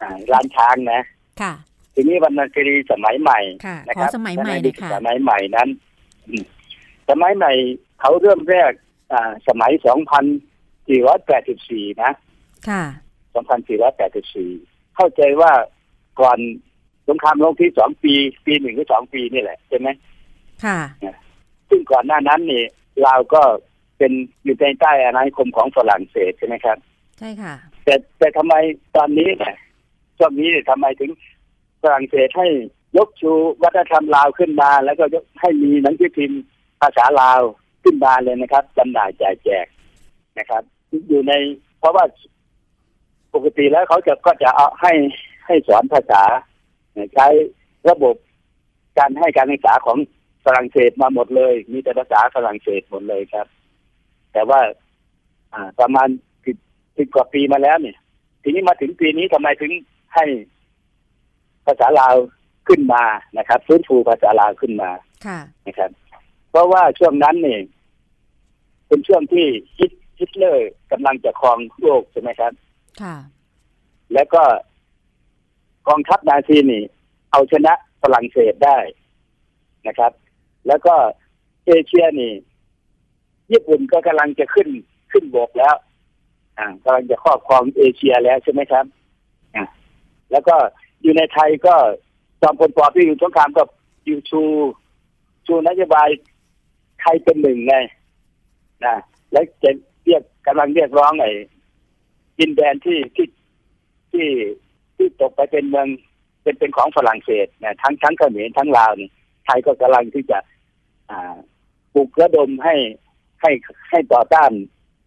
[0.00, 1.00] อ่าร้านช้างนะ
[1.42, 1.52] ค่ะ
[2.00, 5.68] ทีนี้วรรณคดีสมัยใหม่ค่ะนะขคอรับสมัยใหม่วรรณหคน่ดีอยค่ะสมัยใหม่นั้น
[6.28, 6.44] อืม
[7.10, 7.52] สมัยใหม่
[8.00, 8.72] เขาเริ่มแรก
[9.12, 9.72] อ่าสมัย
[10.66, 12.12] 2484นะ
[12.68, 12.82] ค่ะ
[14.10, 15.52] 2484เข้าใจว่า
[16.20, 16.38] ก่อน
[17.08, 18.14] สงครามโลกที่สองปี
[18.46, 19.88] ปีหนึ่งหรือสองปีนี่แหละใช่ไหม
[20.64, 20.78] ค่ะ
[21.68, 22.64] ซึ่งก่อนหน้านั้นนี่
[23.02, 23.42] เราวก็
[23.98, 24.12] เป็น
[24.44, 26.78] อยู่ในใต้อาณานิคมของฝรั่งเศสใช่ไหมครับ
[27.18, 28.54] ใช่ค่ะ แต่แต่ทำไม
[28.96, 29.54] ตอนนี้เนี่ย
[30.18, 31.10] ช่วงนี้เนี่ยทำไมถึง
[31.82, 32.48] ฝรั่งเศสให้
[32.96, 36.42] ยกชูวัฒนธรรมลาวขึ้นมา แล้วก็ยกให้มีหนังสือพิมพ์
[36.80, 37.40] ภาษาลาว
[37.82, 39.66] ขึ้นมาเลยนะครับจำหน่ายจ่ายแจก
[40.38, 40.62] นะครับ
[41.08, 41.32] อยู่ใน
[41.78, 42.04] เพราะว่า
[43.34, 44.92] ปกติแล้วเขาจะก็จะเอาให้
[45.46, 46.22] ให้สอนภาษา
[47.14, 47.26] ใช้
[47.90, 48.14] ระบบ
[48.98, 49.98] การให้การศึกษาของ
[50.44, 53.46] ฝรั่งเศสมาหมดเลย มีแต่ภาษาฝรั่งเศสหมดเลยครับ
[54.32, 54.60] แต่ว่า
[55.52, 56.08] อ่าประมาณ
[56.46, 56.56] สิบ
[56.98, 57.96] สิบกว่าปีมาแล้วเนี่ย
[58.42, 59.72] ทีนี้มาถึงปีนี้ทำไมถึง
[60.14, 60.24] ให้
[61.68, 62.14] ภาษาลาว
[62.68, 63.04] ขึ้นมา
[63.38, 64.90] นะครับฟื้นฟูภาษาลาวขึ้นมา
[65.26, 65.90] ค่ะนะครับ
[66.50, 67.60] เพราะว่าช่วงนั้นเนี่ย
[68.86, 69.46] เป็นช่วงที่
[69.78, 72.52] ฮิตฮิตเลอร์กำลังจะครองโลกใช่ไหมครับ
[73.02, 73.16] ค่ะ
[74.14, 74.42] แล้วก็
[75.88, 76.82] กองทัพนาซีนี่
[77.32, 78.78] เอาชนะฝรั่งเศสได้
[79.86, 80.12] นะครับ
[80.66, 80.94] แล้วก็
[81.66, 82.32] เอเชียนี่
[83.52, 84.68] ญี่ปุ่นก็กำลังจะขึ้น
[85.12, 85.74] ขึ้นบกแล้ว
[86.58, 88.84] อ่ากำลังจะครอบครองเอเชียแล้วใช่ไหมครับ
[89.54, 89.64] อ่า
[90.32, 90.56] แล้วก็
[91.02, 91.74] อยู่ในไทยก็
[92.42, 93.62] จอมพลปอที่อยู่สงครามก็
[94.06, 94.42] อยู่ชู
[95.46, 96.08] ชูนโยบาย
[97.00, 97.76] ไทยเป็นหนึ่งไง
[98.84, 98.96] นะ
[99.32, 99.70] แล้วจะ
[100.04, 101.30] เรียกกำลังเรียกร้องไอ้
[102.38, 103.26] ดินแดนที่ที่
[104.12, 104.28] ที่
[104.96, 105.88] ที่ตกไปเป็นเมือง
[106.42, 109.08] เป็นเป็นของฝรั่งเศสนะทั้งทั้งเขมรทั้งลาวนี่
[109.46, 110.38] ไทยก็กำลังที่จะ
[111.10, 111.36] อ่า
[111.94, 112.74] ปลุกระดมให้
[113.40, 113.50] ให้
[113.90, 114.50] ให้ต่อต้าน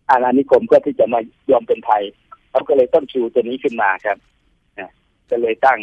[0.10, 1.20] อาณานิคมเพื่อที่จะมา
[1.52, 2.04] ยอมเป็นไทย
[2.50, 4.18] เขาก็เลยต้องชูตัวนี้ขึ้นมาครับ
[5.32, 5.80] ก็เลยตั้ง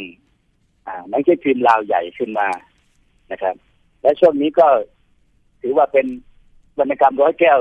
[0.87, 2.49] อ่าหนังสือพิมพ์ลาวใหญ่ขึ้นมา
[3.33, 3.55] นะครับ
[4.03, 4.69] และช่วงนี้ก็
[5.61, 6.07] ถือว่าเป็น
[6.79, 7.61] วรรณกรรมร้อยแก้ว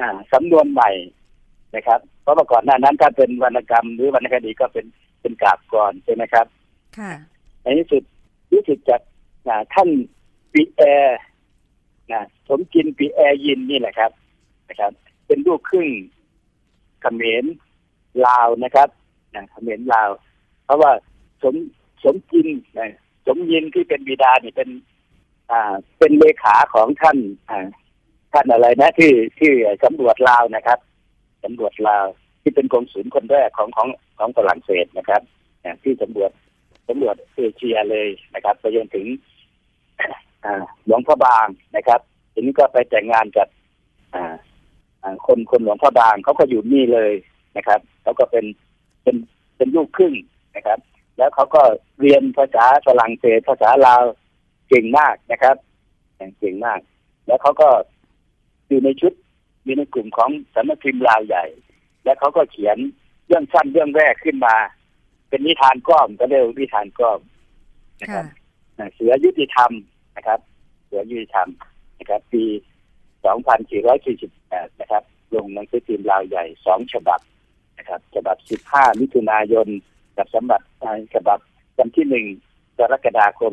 [0.00, 0.90] อ่าสำนวนใหม่
[1.76, 4.86] นะครับ เพราะเมื่อก่อนหน้านั้นถ้าเป็นวรรณกรรมหรือวรรณคดีก็เป็น
[5.20, 6.46] เป็นกาบกรใช่ไหมครับ
[6.98, 7.12] ค่ะ
[7.62, 8.02] ในที่สุด
[8.52, 9.00] รู้สึกจาก
[9.46, 9.88] อ่าท่าน
[10.52, 11.18] ปีแอร์
[12.12, 14.10] นะสมจินปีแอร์ยินนี่แหละครับ
[14.68, 14.92] นะครับ
[15.26, 15.88] เป็นลูกครึ่ง
[17.02, 17.44] เขมร
[18.26, 18.88] ลาวนะครับ
[19.34, 20.10] นะเขมรลาว
[20.64, 20.92] เพราะว่า
[21.42, 21.54] สม
[22.04, 22.48] สมจิน
[23.26, 24.68] สมยินที่เป็นบิดานี่เป็น
[25.50, 27.18] อ่า เป็นเลขาของท่าน
[27.50, 27.66] อ่า
[28.32, 29.52] ท่านอะไรนะที่ที่
[29.84, 30.78] สำรวจลาวนะครับ
[31.44, 32.06] สำรวจลาว
[32.42, 33.88] ที่เป็นกองศูนย์คนแรกของของ
[34.18, 35.22] ของฝรั่งเศสนะครับ
[35.82, 36.30] ที่สำรวจ
[36.88, 39.06] สำรวจเอเชียเลยนะครับไปจนถึง
[40.86, 41.46] หลวงพ่อบาง
[41.76, 42.00] นะครับ
[42.32, 43.48] ทีนี้ก็ไปแต่งงานกับ
[45.26, 47.12] คนคนหลวงพ่อบางเขาก็อยู่นี่เลย
[47.56, 48.44] นะครับเขาก็เป็น
[49.02, 49.16] เป็น
[49.56, 50.14] เป็นลูกครึ่ง
[50.56, 50.78] นะครับ
[51.18, 51.62] แล้วเขาก็
[52.00, 54.02] เรียนภาษาฝรั่งเศสภาษาลาว
[54.68, 55.56] เก่งมากนะครับ
[56.38, 56.80] เก่งมาก
[57.26, 57.68] แล้วเขาก็
[58.68, 59.12] อยู่ในชุด
[59.64, 61.44] อยู่ในกลุ่มของสำนักพิมพ์ลาวใหญ่
[62.04, 62.76] แล้วเขาก็เขียน
[63.26, 64.56] เรื่องสั้นเรื่องแรกขึ้นมา
[65.28, 67.20] เป็นนิทานก้อมก็เรียกว่านิทานก้อม
[68.00, 68.26] นะคค่ะรับ
[68.78, 69.72] อ่าเสือยุติธรรม
[70.16, 70.40] นะครับ
[70.86, 71.48] เสือยุติธรรม
[71.98, 72.44] นะครับ ปี
[73.22, 75.02] 2448 นะครับ
[75.34, 77.20] ลงหนังสือพิมพ์ลาวใหญ่สองฉบับ
[77.78, 78.36] นะครับ ฉบับ
[78.66, 79.68] 15 มิถุนายน
[80.18, 81.38] กับฉบับอ่าฉบับ
[81.78, 82.26] วันที่หนึ่ง
[82.78, 83.52] กรกฎาคม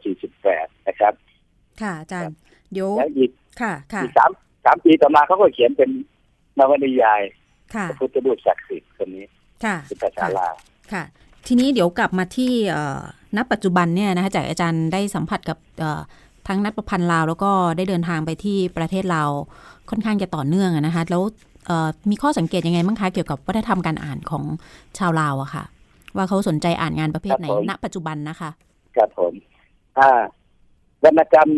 [0.00, 1.12] 2448 นะครับ
[1.82, 2.36] ค่ะอาจารย์
[2.72, 4.30] เดี๋ยวแล้วอีกค่ะ ค่ะอีกสาม
[4.64, 5.90] สามปีต่อมาเขาก็เขียนเป็น
[6.58, 7.22] นวนิยาย
[7.74, 9.24] ค่ะพระพุทธรูปศักดิ์สิทธิ์คนนี้
[9.64, 10.54] ค่ะเป็นภาษาลาว
[10.92, 11.04] ค่ะ
[11.46, 13.00] ทีนี้เดี๋ยวกลับมาที่เอ่อ
[13.36, 16.00] ณปัจจุบันเนี่ยนะคะจากอาจารย์ได้สัมผัสกับเอ่อ
[16.48, 19.30] ทั้งนัดประพันธ์ลาว แล้วก็ได้เดินทางไปที่ประเทศลาว
[19.90, 21.22] ค่อนข้างจะต่อเนื่องนะคะแล้ว
[22.10, 24.44] มีข้อสังเกตยังไงบ้างคะเกี่ยวกับวัฒนธรรมการอ่านของ
[24.98, 25.64] ชาวลาวอะค่ะ
[26.16, 28.50] ว่าเขาสนใจอ่านงานประเภทไหนณ ปัจจุบันนะคะ
[28.96, 29.32] ครับผม
[29.98, 30.22] อ่า
[31.04, 31.50] วรรณกรรม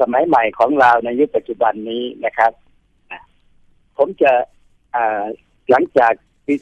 [0.00, 2.52] สมัยใหม่ของเราในยุคปัจจุบันนี้นะครับ
[3.96, 4.32] ผมจะ
[5.70, 6.12] หลังจาก
[6.46, 6.54] ปี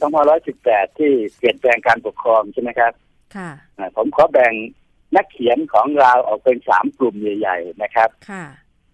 [0.45, 2.93] 2518 ที่เปลี่ยนแปลงการปกครองใช่ไหมครับ
[3.35, 3.49] ค่ะ
[3.97, 4.53] ผมขอแบ่ง
[5.15, 8.43] นักเขียนของเราออกเป็นสามกลุ่มใหญ่ ๆ นะครับ ค่ะ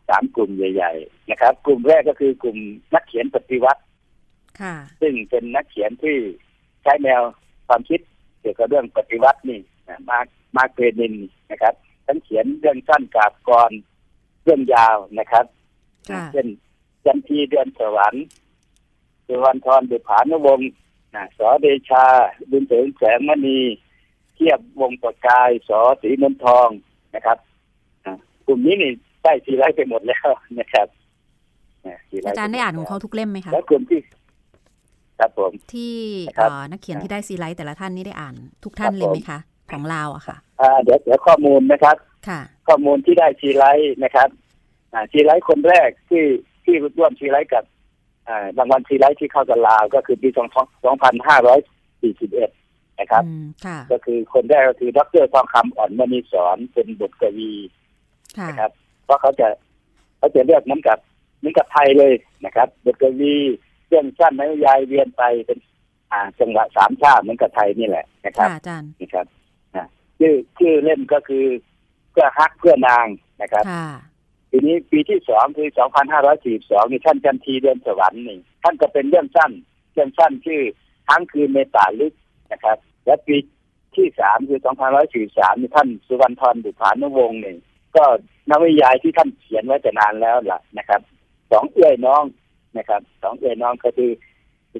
[0.10, 2.58] สามกลุ่มใหญ่ ๆ นะครับ กลุ่มแรกก็คือกลุ่ม
[2.93, 3.82] นักเขียนปฏิวัติ
[4.62, 6.18] ค่ะซึ่งเป็นนักเขียนที่
[6.84, 7.22] ใช้แนว
[7.68, 7.99] ความคิด
[8.41, 9.60] เกี่ยวกับเรื่องปฏิวัตินี่
[10.10, 10.20] มา
[10.55, 11.16] มาเกรนิน
[11.51, 11.74] นะครับ
[12.05, 13.72] ทั้งเขียนเรื่องสั้นกาบกร
[14.43, 15.45] เรื่องยาวนะครับ
[16.34, 16.47] เช่น
[17.05, 18.26] จันทีเดือนสวรรค์
[19.28, 20.70] สุวรรณทรบุผานวงศ์
[21.38, 22.05] สอเดชา
[22.51, 23.60] บุญเสริงแสงมณี
[24.36, 26.70] เทียบวงประกายสอสีนนทอง
[27.16, 27.38] นะครับ
[28.45, 28.91] กลุ่มนี้นี่
[29.28, 30.28] ได้ทีไรไปหมดแล้ว
[30.60, 30.88] นะครับ
[32.28, 34.00] อาจารย์ได้อ่านของเขาทุกเล่มไหมคะแล้วกลุ่มที่
[35.20, 35.96] ครับผมที่
[36.72, 39.40] นักเขียนที่ได้ซีไรต์แต่ละท่านนี่ได้อ่านทุกท่านเลยไหมคะ
[39.72, 40.38] ของลาวอะค่ะ
[40.84, 41.96] เดี๋ยวเดี๋ยวข้อมูลนะครับ
[42.28, 44.30] ค่ะ ข้อมูลที่ได้ซีไรต์นะครับ
[45.12, 46.24] ซีไรต์คนแรกที่
[46.64, 47.64] ที่ร่วมซีไรต์กับ
[48.58, 50.40] รางวัลซีไรต์ที่เข้ากับลาว ก็คือปีส
[50.90, 51.60] องพันห้าร้อย
[52.02, 52.50] สี่สิบเอ็ด
[53.00, 53.24] นะครับ
[53.92, 57.52] ก็คือคนแรกก็คือดรทองคำอ่อนมณีสอนเป็นบทกวี
[58.50, 58.72] นะครับ
[59.08, 59.47] เพราะเขาจะ
[60.18, 60.99] เขาจะเลือกน้ำกับ
[61.43, 62.14] น้ำกับไทยเลย
[62.45, 63.36] นะครับบทกวี
[63.88, 65.60] เรื่องสั้นไม้ยายเวียนไปเป็น
[66.12, 69.26] อ่าจังหวะสามชาติเหมือนกับไทยนี่แหละนะครับอาจารย์นะครับ
[70.20, 71.45] ชื่อชื่อเล่มก็คือ
[72.12, 73.08] เพื่อฮักเพื่อนาง
[73.41, 73.66] นะครับ
[74.51, 79.51] ทีนี้ปีที่สองคือสองพันห้าร้อยสี่สองนี่ท่านจันทีเดินสวรรค์นี่ท่านก็เป็นเรื่องสั้น
[79.93, 80.62] เรื่องสั้นชื่อ
[81.10, 82.14] ทั้งคืนในป่าลึก
[82.51, 83.38] นะครับ และปี
[83.95, 87.55] ที่สามคือสองพันร้อยสี่สามนี่ท่านสุวรรณทรบุภานุวงศ์นี่
[87.98, 88.06] ก็
[88.50, 91.02] นวิยายที่ท่านเขียนไว้จะนานแล้วล่ะนะครับ
[91.52, 92.24] สองเอื้อยน้อง
[92.78, 94.12] นะครับ สองเอื้อยน้องก็คือ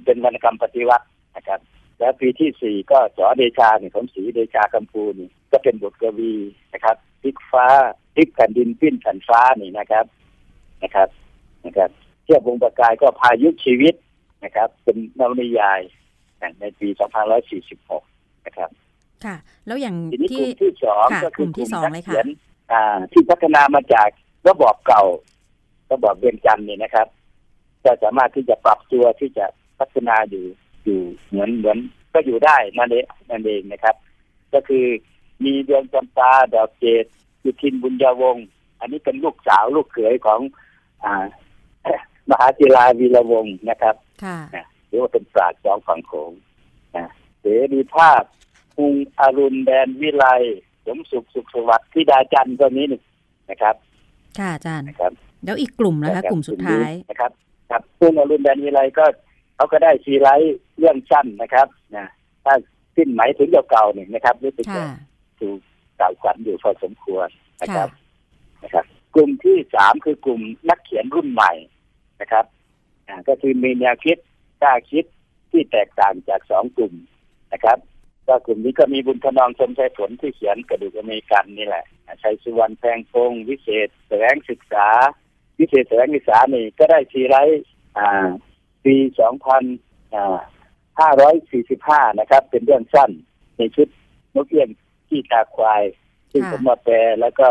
[0.06, 1.06] เป็นวรรณกรรมปฏิวัติ
[1.38, 1.60] นะครับ
[2.00, 6.34] แล้วปีที่สี่ก็จอเดชาเนี่ยของสีเดชาคำพูนี่ก็เป็นบทกวี
[6.74, 7.66] นะครับพิกฟ้า
[8.16, 10.06] พิกแผ่นดินปิ้นแผ่นฟ้านี่นะครับ
[10.84, 11.10] นะครับ
[11.66, 11.90] นะครับ
[12.24, 13.94] เทียบวงประกายก็พายุชีวิต
[14.44, 15.80] นะครับ เป็นนวนิยาย
[16.60, 16.88] ในปี
[17.68, 18.70] 2546 นะครับ
[19.26, 19.36] ค่ะ
[19.68, 19.96] แล้วอย่าง
[20.32, 22.16] ที่ที่สองก็คือกลุ่มที่สองเลยค่ะ
[23.12, 24.10] ที่พัฒนามาจาก
[24.50, 25.04] ระบอบเก่า
[25.92, 27.08] ระบอบเวียงจันทร์นี่นะครับ
[27.86, 29.46] จะสามารถที่จะปรับตัวที่จะ
[29.80, 30.46] พัฒนาอยู่
[30.86, 31.78] อยู่เหมือนเหมือน
[32.14, 33.96] ก็อยู่ได้นั่นเองนั่นเองนะครับ
[34.54, 34.86] ก็คือ
[35.44, 37.06] มีดวงจำปาดอกเกต
[37.44, 38.46] ยุทินบุญญาวงศ์
[38.80, 40.40] อันนี้เป็นลูกสาวลูกเขยของ
[41.04, 41.26] อ่า
[42.30, 44.38] มหาจิราวีระวงศ์นะครับค่ะ
[44.88, 46.32] หรือว่าเป็นปราชญ์สองฝั่งโขง
[47.40, 48.24] เสรีภาพ
[48.76, 50.46] พุงอรุณแดนวิไลส
[50.96, 53.02] มสุขสุขสวัสดิ์ที่ดาจันตัวนี้นึง
[53.52, 53.76] นะครับ
[54.40, 55.12] ค่ะอาจารย์นะครับ
[55.46, 57.32] แล้วอีกกลุ่มนะคะ กลุ่มสุดท้ายนะครับ
[57.72, 59.06] ครับพุงอรุณแดนวิไลก็
[59.56, 62.06] เขาก็ได้ซีไลท์เรื่องสั้นนะครับนะ
[62.46, 62.54] ถ้า
[62.96, 64.84] สิ้นหมายถึงเก่าๆเนี่ยนะครับรู้สึกจะ
[65.40, 65.60] ถูก
[66.00, 67.28] กล่าวขวัญอยู่พอสมควร
[67.62, 67.90] นะครับ
[68.64, 68.86] นะครับ
[69.16, 71.52] กลุ่มที่สามคือกลุ่มนักเขียนรุ่นใหม่
[72.22, 72.46] นะครับ
[73.28, 74.18] ก็คือมีแนวคิด
[74.62, 75.06] กล้าคิด
[75.52, 76.94] ที่แตกต่างจากสองกลุ่ม
[77.54, 77.78] นะครับ
[78.28, 81.86] ก็กลุ่มนี้ก็มีบุญทนองชมชัยผลที่เขียนกระดูกอเมริกันนี่แหละ
[82.24, 84.88] ชัยสุวรรณแพงพงวิเศษแสวงศึกษา
[85.60, 87.38] วิเศษแสวงศึกษานี่ก็ได้ทีไร
[87.98, 88.28] อ่า
[88.86, 88.96] ปี
[91.38, 93.12] 2545นะครับ เป็นเรื่องสั้น
[93.58, 93.88] ในชุด
[94.36, 94.70] นกเอี้ยง
[95.10, 95.84] ที่ตาควาย
[96.32, 97.48] ซึ่งผมมาแปลแล้วก็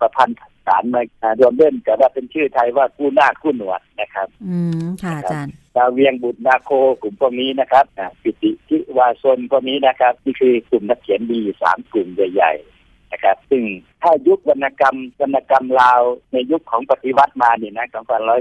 [0.00, 1.02] ประพันธ์สารมา
[1.40, 6.70] รวมเล่นแต่ว่าเป็นชื่อไทยว่ากู้หน้ากู้หนวดนะครับ อืมค่ะอาจารย์ ดาวเวียงบุตรนาโค
[7.02, 7.84] กลุ่มพวกนี้นะครับ
[8.22, 12.52] ปิติทิวาซนพวกนี้นะครับนี่คือกลุ่มนักเขียนดีสามกลุ่มใหญ่
[13.12, 13.62] นะครับ ซึ่ง
[14.02, 16.00] ถ้ายุควรรณกรรมวรรณกรรมลาว
[16.32, 17.86] ในยุคของปฏิวัติมาเนี่ยนะ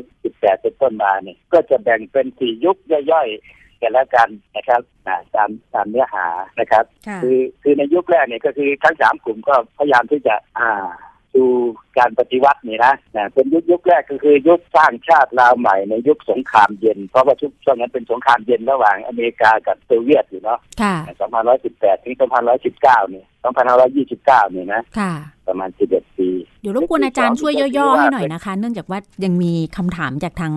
[0.04, 2.78] 2518เป็นต้นมาเนี่ยก็จะแบ่งเป็นสี่ยุค
[3.12, 4.82] ย่อยๆกันแล้วกันนะครับ
[5.36, 6.28] ตามตามเนื้อหา
[6.60, 6.86] นะครับ
[7.24, 10.90] คือคือในยุคแรกเนี่ยก็คือทั้งสามกลุ่มก็พยายามที่จะอ่า
[11.36, 11.46] ดู
[11.98, 20.60] การปฏิวัตินี่นะนะเป็นยุคยุคแรกก็คือยุคสร้างชาติลาวใหม่ในยุคสงครามเย็น เพราะว่าชุกช่วงนั้นเป็นสงครามเย็นระหว่างอเมริกากับโซเวียตอยู่เนาะ
[21.52, 22.16] 2518 ถึง
[22.60, 23.24] 2519 นี่
[24.48, 24.82] 2529 นี่นะ
[25.52, 26.30] ประมาณ 11 ปี
[26.62, 30.54] เดี๋ยวรบกวนอาจารย์ช่วยย่อๆให้หน่อยนะคะ เนื่องจากว่ายังมีคำถามจากทาง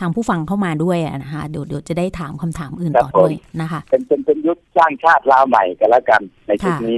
[0.00, 6.96] ทางผู้ฟังเข้ามาด้วยนะคะเดี๋ยวเดี๋ยวจะได้ถามคำถามอื่นต่อด้วยนะคะ เป็นเป็นเป็นยุคสร้างชาติลาวใหม่กันแล้วกัน ในชุดนี้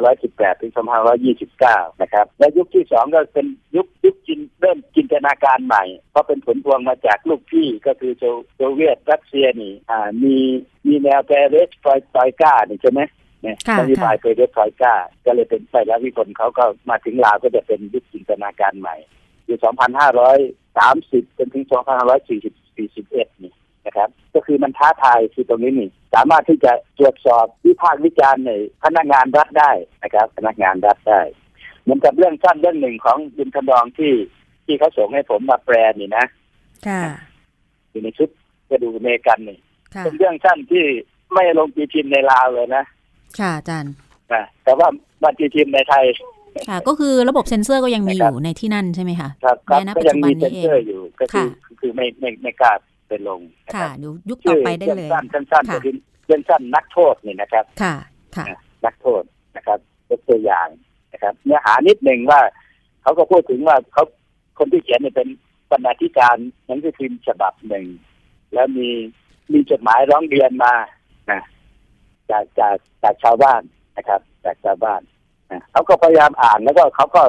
[0.00, 0.72] 2518 ถึง
[1.36, 8.12] 2529 นะครับ และยุคที่สองก็เป็นยุคยุคจินเริ่มจินตนาการใหม่ เพราะเป็นผลพวงมาจากลูกพี่ก็คือ
[8.56, 10.36] โซเวียตรัสเซียนี่อ่ามี
[10.86, 13.00] มีแนวแปรเรสไฟไฟก้านี่ใช่ไหม
[13.42, 18.96] เนี่ยค่ะนโยบายเคยได้ถอยกล้า ก็เลยเป็นไปแล้ววิกลเขาก็มาถึงลาวก็จะเป็นยุคจินตนาการใหม่
[19.46, 19.58] อยู่
[21.22, 21.64] 2530 จนถึง
[22.28, 23.52] 2541 นี่
[23.86, 29.72] นะครับ ก็คือมันท้าทายคือตรงนี้นี่ สามารถที่จะตรวจสอบวิพากษ์วิจารณ์ในพนักงานรัฐได้
[30.02, 31.22] นะครับ พนักงานรัฐได้
[31.82, 34.12] เหมือนกับเรื่องสั้นเรื่องหนึ่งของบุญคำดองที่
[34.64, 36.26] ที่เขาส่งให้ผมมาแปลนี่นะ
[36.86, 37.02] ค่ะ
[37.90, 38.28] อยู่ในชุด
[38.70, 39.58] กระดูกอเมริกันนี่
[39.94, 40.84] ค่ะเป็นเรื่องสั้นที่
[41.32, 42.84] ไม่ลงตีพิมพ์ในลาวเลยนะ
[43.40, 43.92] ค่ะอาจารย์
[44.32, 44.88] นะแต่ว่า
[45.22, 46.04] มาตีพิมพ์ในไทย
[46.68, 51.48] ค่ะ ก็คือระบบเซ็นเซอร์ก็ยังมีนะอครับยู่ในที่นั่นใช่ไหมคะครับครับแม้ณก็ยังมีปัเซ็จนจุบันนี้เองเซอร์อยู่ก็คือ
[51.80, 52.72] คือไม่ไม่ไม่กล้า
[53.08, 55.94] ไปลงนะค่ะรับเดี๋ยวยุคต่อไปได้เลยรื่องสั้นสั้นๆค่ะก็คือ
[56.26, 57.94] เรื่องสั้นนักโทษนี่นะครับ ค่ะ
[58.36, 59.22] ค่ะนะนักโทษ
[59.56, 59.78] นะครับ
[60.10, 60.68] ยกตัวอย่าง
[61.12, 62.40] นะครับ เนื้อหานิดหนึ่งว่า
[63.02, 64.04] เขาก็พูดถึงว่าเขา
[64.58, 65.28] คนที่เขียนเนี่ยเป็น
[65.70, 67.86] บรรณาธิการหนังสือพิมพ์ฉบับหนึ่ง
[68.54, 68.88] แล้วมี
[69.52, 70.74] มีจดหมายร้องเรียนมา
[71.30, 71.42] นะ
[72.30, 73.62] จากจากจากชาวบ้าน
[73.96, 75.00] นะครับ จากชาวบ้าน
[75.50, 77.22] นะเขาก็พยายามอ่านแล้วก็เขาก็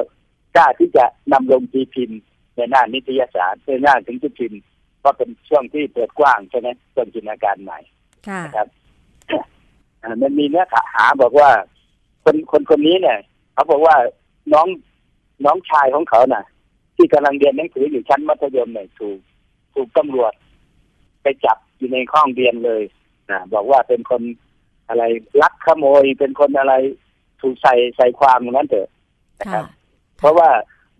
[0.56, 2.20] กล้าที่จะนำลงตีพิมพ์
[2.56, 4.60] ในหน้านิตยสารในหน้าถึงจุดพิมพ์
[5.00, 7.78] เพราะเป็นช่วงที่เปิดกว้างใช่ไหมช่วงจินตนาการใหม่
[8.28, 8.68] ค่ะนะครับ
[10.02, 11.50] อ่ามันมีเนื้อหาบอกว่า
[12.24, 13.18] คนคนคนนี้เนี่ย
[13.54, 13.96] เขาบอกว่า
[14.52, 14.66] น้อง
[15.44, 16.44] น้องชายของเขาน่ะ
[16.96, 19.18] ที่กำลังเรียนหนังสืออยู่ชั้นมัธยมเนี่ยถูก
[19.74, 20.32] ถูกตำรวจ
[21.22, 22.82] ไปจับอยู่ในห้องเรียนเลย
[23.30, 24.22] นะบอกว่าเป็นคน
[24.88, 25.04] อะไร
[25.42, 26.74] ลักขโมยเป็นคนอะไร
[27.40, 28.88] ถูกใส่ใส่ความอย่างนั้นเถอะ
[29.40, 29.66] นะคค่ะรับ
[30.18, 30.50] เพราะว่า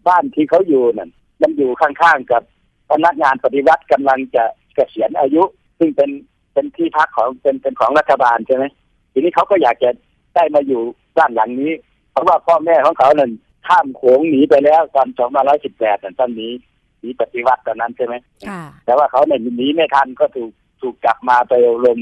[0.09, 1.11] บ้านที่เขาอยู่นั่น
[1.43, 2.43] มันอยู่ข้างๆกับ
[2.91, 5.43] พนักงานปฏิวัติกำลังจะเกษียณอายุ
[5.79, 6.11] ซึ่งเป็น
[6.53, 8.65] เป็นที่พักของเป็นเป็นของรัฐบาลใช่ไหม
[9.13, 9.91] ทีนี้เขาก็อยากจะ
[10.35, 10.83] ได้มาอยู่
[11.19, 11.73] บ้านหลังนี้
[12.11, 13.31] เพราะว่าพ่อแม่ของเขานั่น
[13.69, 15.09] ข้ามโขงหนีไปแล้วตอน
[15.57, 16.53] 2518นั่นตอนนี้
[17.01, 18.15] หนีปฏิวัติตอนนั้นใช่ไหม
[18.49, 20.51] ค่ะแต่ว่าเขาเนี่ยหนีไม่ทันก็ถูก
[20.83, 22.01] ถูกจับมาไปอบรม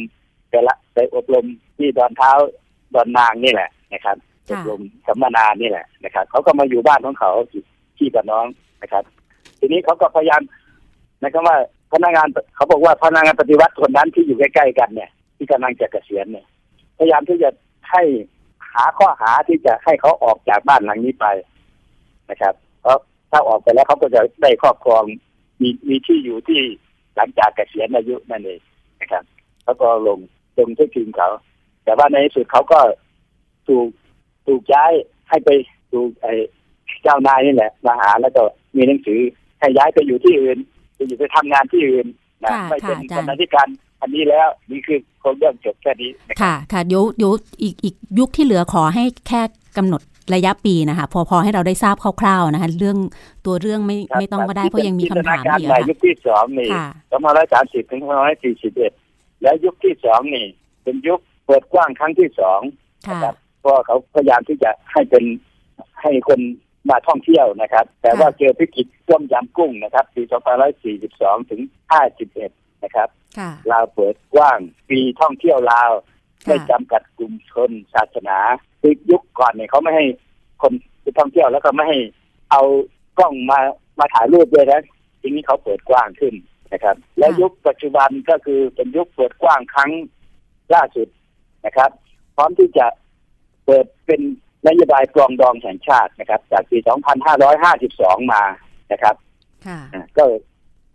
[0.53, 1.47] ไปละไปอบรม
[1.77, 2.33] ที่ดอนเท้า
[2.95, 4.17] ดอนนางนี่แหละนะครับ
[4.49, 7.33] ค่ะอบรมสัมมนานี่แหละนะครับเขาก็มาอยู่บ้านของเขา
[7.99, 8.47] ที่กับน้อง
[8.83, 9.05] นะครับ
[9.59, 10.43] ทีนี้เขาก็พยายาม
[11.23, 11.57] นะครับว่า
[11.93, 16.47] พนักงานเขาบอกว่าพนักงานปฏิวัติคนนั้นที่อยู่ใกล้ๆกันเนี่ย ที่กำลังจะเกษียณเนี่ย
[16.99, 17.51] พยายามที่จะ
[17.91, 18.03] ให้
[18.75, 21.27] หาข้อหาที่จะให้เขาออกจากบ้านหลังนี้ไป
[22.31, 22.99] นะครับ เพราะ
[23.31, 25.03] ถ้าออกไปแล้วเขาก็จะได้ครอบครอง
[25.63, 26.61] มีมีที่อยู่ที่
[27.17, 28.61] หลังจากเกษียณอายุนั่นเอง
[29.01, 29.25] นะครับ
[29.63, 30.19] เขาก็ลง
[30.59, 31.29] ลงที่ทีมเขา
[31.85, 32.81] แต่ว่าในที่สุดเขาก็
[33.69, 33.89] ถูก
[34.47, 34.93] ถูกย้าย
[35.29, 35.49] ให้ไป
[35.93, 36.33] ถูกไอ้
[37.03, 38.43] เจ้านายนี่แหละมาหาแล้วก็
[38.77, 39.21] มีหนังสือ
[39.61, 40.59] ให้ย้ายไปอยู่ที่อื่น
[40.95, 42.07] ไปอยู่ไปทำงานที่อื่น
[42.45, 43.69] นะค่ะไม่เป็นค่ะอาจารย์บรรณาธิการ
[44.01, 47.33] อันนี้แล้วนี่คือโครงเรื่องจบแค่นี้นะครับค่ะค่ะเดี๋ยวเดี๋ยว
[47.63, 49.43] อีกอีกยุคที่เหลือขอให้แค่
[49.77, 50.03] กำหนด
[50.35, 52.99] ระยะปีนะคะพอพอให้เราได้ทราบคร่าวๆนะคะเรื่อง
[53.47, 58.93] ตัวเรื่องไม่ครับไม่ต้องก็ได้เพราะยังมีคำถามจินตนกรอีกใหม่อะยุค่ะคที่สองนี่ค่ะสองพันร้อยสามสิบถึงสองพันร้อยสี่สิบเอ็ด
[59.43, 60.47] แล้วยุคที่สองนี่
[60.83, 62.61] เป็นยุคเปิดกว้างครั้งที่สอง
[63.07, 65.25] ค่ะนะครับเพราะว่าเขาพยายามที่จะให้เป็น
[66.03, 66.41] ให้คน
[66.91, 70.23] มาท่องเที่ยวนะครับ แต่ว่าเจอพิกฤตต้มยำกุ้งนะครับ ปี
[70.87, 71.61] 2542 ถึง
[72.23, 74.59] 51 นะครับค่ะลาวเปิดกว้าง
[74.91, 75.91] ปีท่องเที่ยวลาว
[76.47, 78.39] ไม่ค่ะจำกัดกลุ่มชนศาสนา
[78.81, 80.05] คือยุคก่อนเนี่ยเขาไม่ให้
[80.63, 80.73] คน
[81.03, 81.99] ไปท่องเที่ยวแล้วก็ไม่ให้
[82.51, 82.63] เอา
[83.19, 83.59] กล้องมา
[83.99, 84.83] มาถ่ายรูปด้วยนะ
[85.21, 86.35] ทีนี้เขาเปิดกว้างขึ้น
[86.73, 89.91] นะครับ แล้วยุคปัจจุบันก็คือเป็นยุคเปิดกว้างครั้ง
[90.75, 91.09] ล่าสุด
[91.67, 91.91] นะครับ
[92.37, 92.87] พร้อมที่จะ
[93.67, 94.21] เปิดเป็น
[94.67, 96.79] นโยบายปรองดองแห่งชาตินะครับ จากปี
[97.55, 98.43] 2552 มา
[98.93, 99.15] นะครับ
[99.67, 100.25] ค่ะอะก็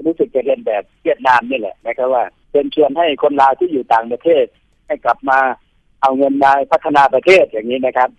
[0.06, 4.46] รู้สึกจะเรียนแบบเวียดนามนี่แหละนะครับว่าเชิญชวนให้คนลาวที่อยู่ต่างประเทศ
[4.88, 5.40] ให้กลับมา
[6.02, 8.10] เอาเงินมาพัฒนาประเทศอย่างนี้นะครับ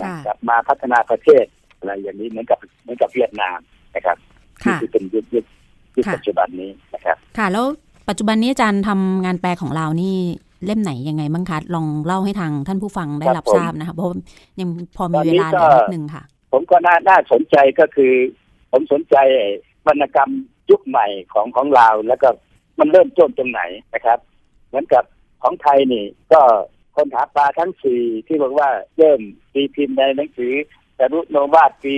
[0.00, 1.44] ค่ะกลับมาพัฒนาประเทศ
[1.76, 3.58] อะไรอย่างนี้เหมือนกับเหมือนกับเวียดนาม
[3.94, 4.16] นะครับ
[4.62, 5.44] ที่ค่ะที่เป็นยุค
[5.96, 7.66] ยุคยุคค่ะปัจจุบันนี้นะครับค่ะแล้ว
[8.08, 10.14] ปัจจุบันนี้อาจารย์ทำงานแปลของเรานี่
[10.64, 14.18] เล่มไหนยังไงบ้างคะลองเล่าให้ทางท่านผู้ฟังได้ครับรับผมทราบนะคะเพราะว่า
[14.60, 16.22] ยังพอมีตอนเวนี้ลาเหลือก็นิดนึงค่ะ
[16.52, 18.12] ผมก็น่าน่าสนใจก็คือ
[18.72, 19.16] ผมสนใจ
[19.86, 20.30] วรรณกรรม
[20.70, 22.28] ยุคใหม่ของของลาวแล้วก็
[22.78, 23.62] มันเริ่มต้นตรงไหน
[23.94, 24.18] นะครับ
[24.68, 25.04] เหมือนกับ
[25.42, 26.40] ของไทยนี่ ก็
[26.96, 28.68] คนหาปลาทั้งสี่ที่บอกว่า
[28.98, 29.20] เริ่ม
[29.52, 30.52] ตีพิมพ์ในหนังสือ
[30.98, 31.94] จารุโนวาดปี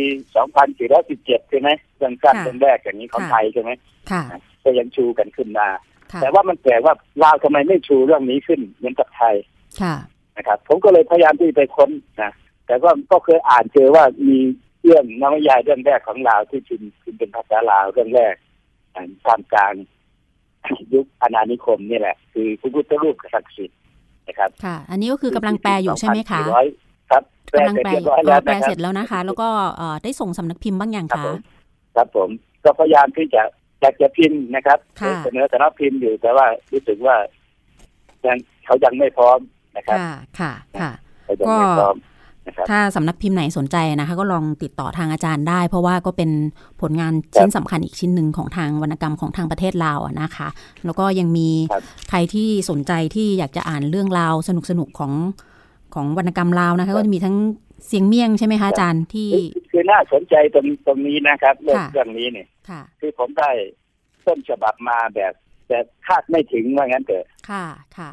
[0.72, 3.70] 2417 ใช่ไหมเรื่องสั้นค่ะเรื่องแรกอย่างนี้ของค่ะไทยใช่ไหม
[4.10, 4.22] ค่ะ
[4.62, 5.68] ก็ยังชูกันขึ้นมา
[6.12, 9.34] ค่ะแต่ว่ามันแปลกว่าลาวทำไมไม่ชูเรื่องนี้ขึ้นเหมือนกับไทย
[9.82, 9.94] ค่ะ
[10.36, 11.90] นะครับ ผมก็เลยพยายามที่ไปค้น
[12.22, 12.32] นะ
[12.66, 14.38] แต่ว่าก็เคยอ่านเจอว่ามี
[14.84, 18.34] เรื่องนวนิยายเรื่องแรกของลาวที่พิมพ์พิมพ์เป็นภาษาลาวเรื่องแรก
[18.94, 19.72] อ่าท่ามกลาง
[20.92, 23.78] ยุคอาณานิคมนี่แหละ คือพระพุทธรูปศักดิ์สิทธิ์
[24.28, 31.36] นะครับค่ะอันนี้ก็คือกำลังแปลอยู่ใช่ไหมคะ2400 ครับแปลกำลังเสร็จแปลเรีอยบร้อยอ๋แล้อวแปลนะคเสรัร็จแล้วนะคะ แล้วก็เอ่อได้ส่งสำนักพิมพ์บ้างยังครับคะผม
[31.96, 32.28] ครับผม
[32.64, 33.42] ก็พยายามที่จะ
[33.80, 37.16] อยากจะพิมพ์นะครับค่ะเสนอสำนักพิมพ์อยู่แต่ว่ารู้สึกว่า
[38.26, 39.38] ยังเขายังไม่พร้อม
[39.76, 40.90] นะครับ ค่ะค่ะค่ะ
[41.26, 41.96] ก็ยังไม่พร้อม
[42.46, 46.30] นะครับถ้าสำนักพิมพ์ไหนสนใจนะคะ ก็ลองติดต่อทางอาจารย์ได้ เพราะว่าก็เป็น
[46.80, 50.48] ผลงานชิ้นสำคัญอีกชิ้นหนึ่งของทางวรรณกรรมของทางประเทศลาวอะนะคะ
[50.84, 55.12] แล้วก็ยังมีครับใครที่สนใจที่อยากจะอ่านเรื่องราวสนุกๆของ
[55.94, 57.36] ของวรรณกรรมลาวนะคะ ก็จะมีทั้ง
[57.86, 63.50] เสียงเมี่ยงใช่ไหมคะอาจารย์ที่คือคือน่าสนใจตรงตรงนี้นะครับเรื่องค่ะเรื่องนี้เนี่ยค่ะคือผมได้
[64.26, 65.32] ต้นฉบับมาแบบ
[65.68, 67.64] แบบคาดไม่ถึงว่างั้นเถอะค่ะ
[67.98, 68.10] ค่ะ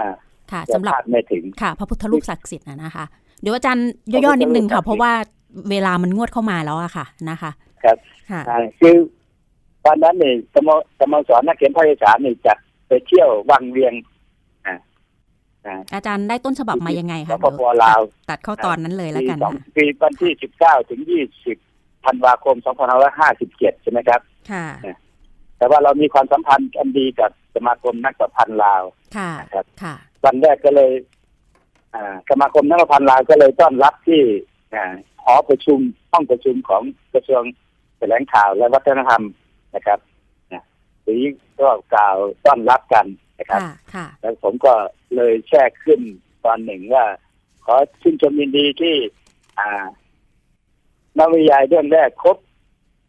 [0.00, 0.14] อ่า
[0.52, 3.04] ค่ะแบบสำหรับคาดไม่ถึงค่ะ พระพุทธรูปศักดิ์สิทธิ์นะนะคะ
[3.40, 5.12] เดี๋ยวอาจารย์ย่อๆนิดนึงค่ะ เพราะว่า
[5.70, 7.50] เวลามันงวดเข้ามาแล้วอะค่ะนะคะ
[7.84, 7.96] ครับ
[8.30, 8.96] ค่ะอ่าคือ
[9.84, 12.58] ตอนนั้นเนี่ยสโมสโมสรนักเขียนภาคอีสานนี่จัด
[12.88, 14.06] ไปเที่ยววังเวียงอ่า
[15.66, 18.00] อ่าอาจารย์ได้ต้นฉบับมายังไงสคะปปลาว
[18.30, 21.56] ตัดเข้าตอนนั้นเลยแล้วปีกันสองค่ะปีวันที่สิบเก้าถึงยี่สิบ
[22.04, 24.66] ธันวาคมสองพันห้าร้อยห้าสิบเจ็ดใช่ไหมครับ ค่ะ
[25.58, 28.82] แต่ว่าเรามีความสัมพันธ์อันดีกับสมาคมนักประพันธ์ลาว
[29.16, 29.94] ค่ะนะครับค่ะ
[30.24, 30.92] วันแรกก็เลย
[31.94, 34.22] อ่าสมาคมนักประพันธ์ลาวก็เลยต้อนรับที่
[34.74, 35.78] อ่าหอประชุม
[36.12, 36.82] ห้องประชุมของ
[37.14, 37.42] กระทรวง
[37.98, 39.22] แถลงข่าวและวัฒนธรรม
[39.74, 39.98] นะครับ
[40.52, 40.62] นะ
[41.02, 41.22] หรือ
[41.60, 43.06] ก็กล่าวต้อนรับกัน
[43.38, 44.72] นะครับค่ะค่ะแล้วผมก็
[45.16, 46.00] เลยแช่ขึ้น
[46.44, 47.04] ตอนหนึ่งว่า
[47.64, 48.94] ขอชื่นชมยินดีที่
[49.58, 49.86] อ่า
[51.18, 52.36] นวนิยายเรื่องแรกครบ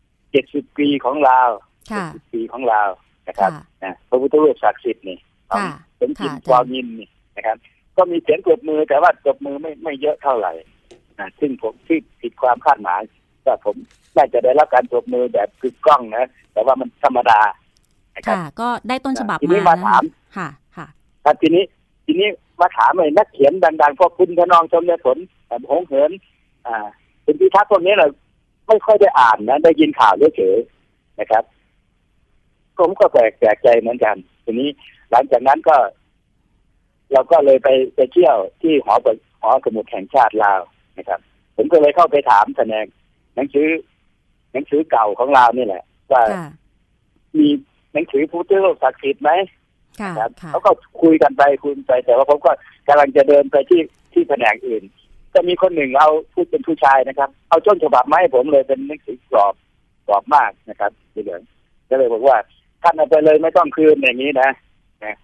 [0.03, 1.49] 70ปีของลาว
[1.91, 2.89] ค่ะ70ปีของลาว
[3.27, 5.17] นะครับค่ะนะพระพุทธรูปศักดิ์สิทธิ์นี่
[5.49, 7.57] ของค่ะสมจิตค่ะอาจารย์กวามินนี่นะครับ
[7.97, 10.51] ก็มีเสียงปรบมือแต่ว่าปรบมือไม่ไม่เยอะเท่าไหร่
[11.19, 13.01] นะซึ่งผมที่ผิดความคาดหมาย
[13.45, 13.75] ว่าผม
[14.15, 17.39] น่าจะได้รับการปรบมือแบบกึกก้องนะแต่ว่ามันธรรมดา
[18.15, 20.03] นะครับค่ะ ก็ได้ต้นฉบับทีนี้มามาถาม
[20.35, 20.87] ค่ะค่ะ
[21.23, 21.63] ครับทีนี้
[22.05, 25.17] ทีนี้มาถามไอ้นักเขียนดังๆพวกคุณธนองชมยผล
[25.47, 26.11] แบบหงเหิน
[26.67, 26.87] อ่า
[27.25, 28.07] คุณพิทักษ์พวกนี้เรา
[28.67, 31.43] ไม่ค่อยได้อ่านนะได้ยินข่าวเฉยๆนะครับ
[32.77, 34.15] ผมก็แปลกแปลกใจเหมือนกัน
[34.45, 34.69] ทีนี้
[35.11, 35.75] หลังจากนั้นก็
[37.11, 40.61] เราก็เลยไปไปเที่ยวที่หอประหอสมุดแห่งชาติลาว
[40.97, 41.19] นะครับ
[41.55, 42.85] ผมก็เลยเข้าไปถามแสดง
[43.35, 43.67] หนังสือ
[44.53, 46.47] หนังสือเก่าของลาวนี่แหละ ว่าค่ะ
[47.37, 47.47] มี
[47.93, 49.31] หนังสือพุทธโลกศักดิ์สิทธิ์ไหม
[50.01, 50.71] ค่ะครับค่ะเขาก็
[51.01, 52.51] คุยกันไปคุยกันไปแต่ว่าผมก็
[52.87, 53.81] กำลังจะเดินไปที่
[54.13, 54.83] ที่แผนกอื่น
[55.33, 59.53] ก็มีคนหนึ่งเอาพูดเป็นผู้ชายนะครับ เอาต้นฉบับมาให้ผมเลยเป็นหนังสือกรอบ
[60.07, 61.41] กรอบมากนะครับสีเหลือง
[61.89, 62.37] ก็เลยบอกว่า
[62.83, 64.49] ท่านเอาไปเลยไม่ต้องคืนอย่างนี้นะ
[65.05, 65.15] นะ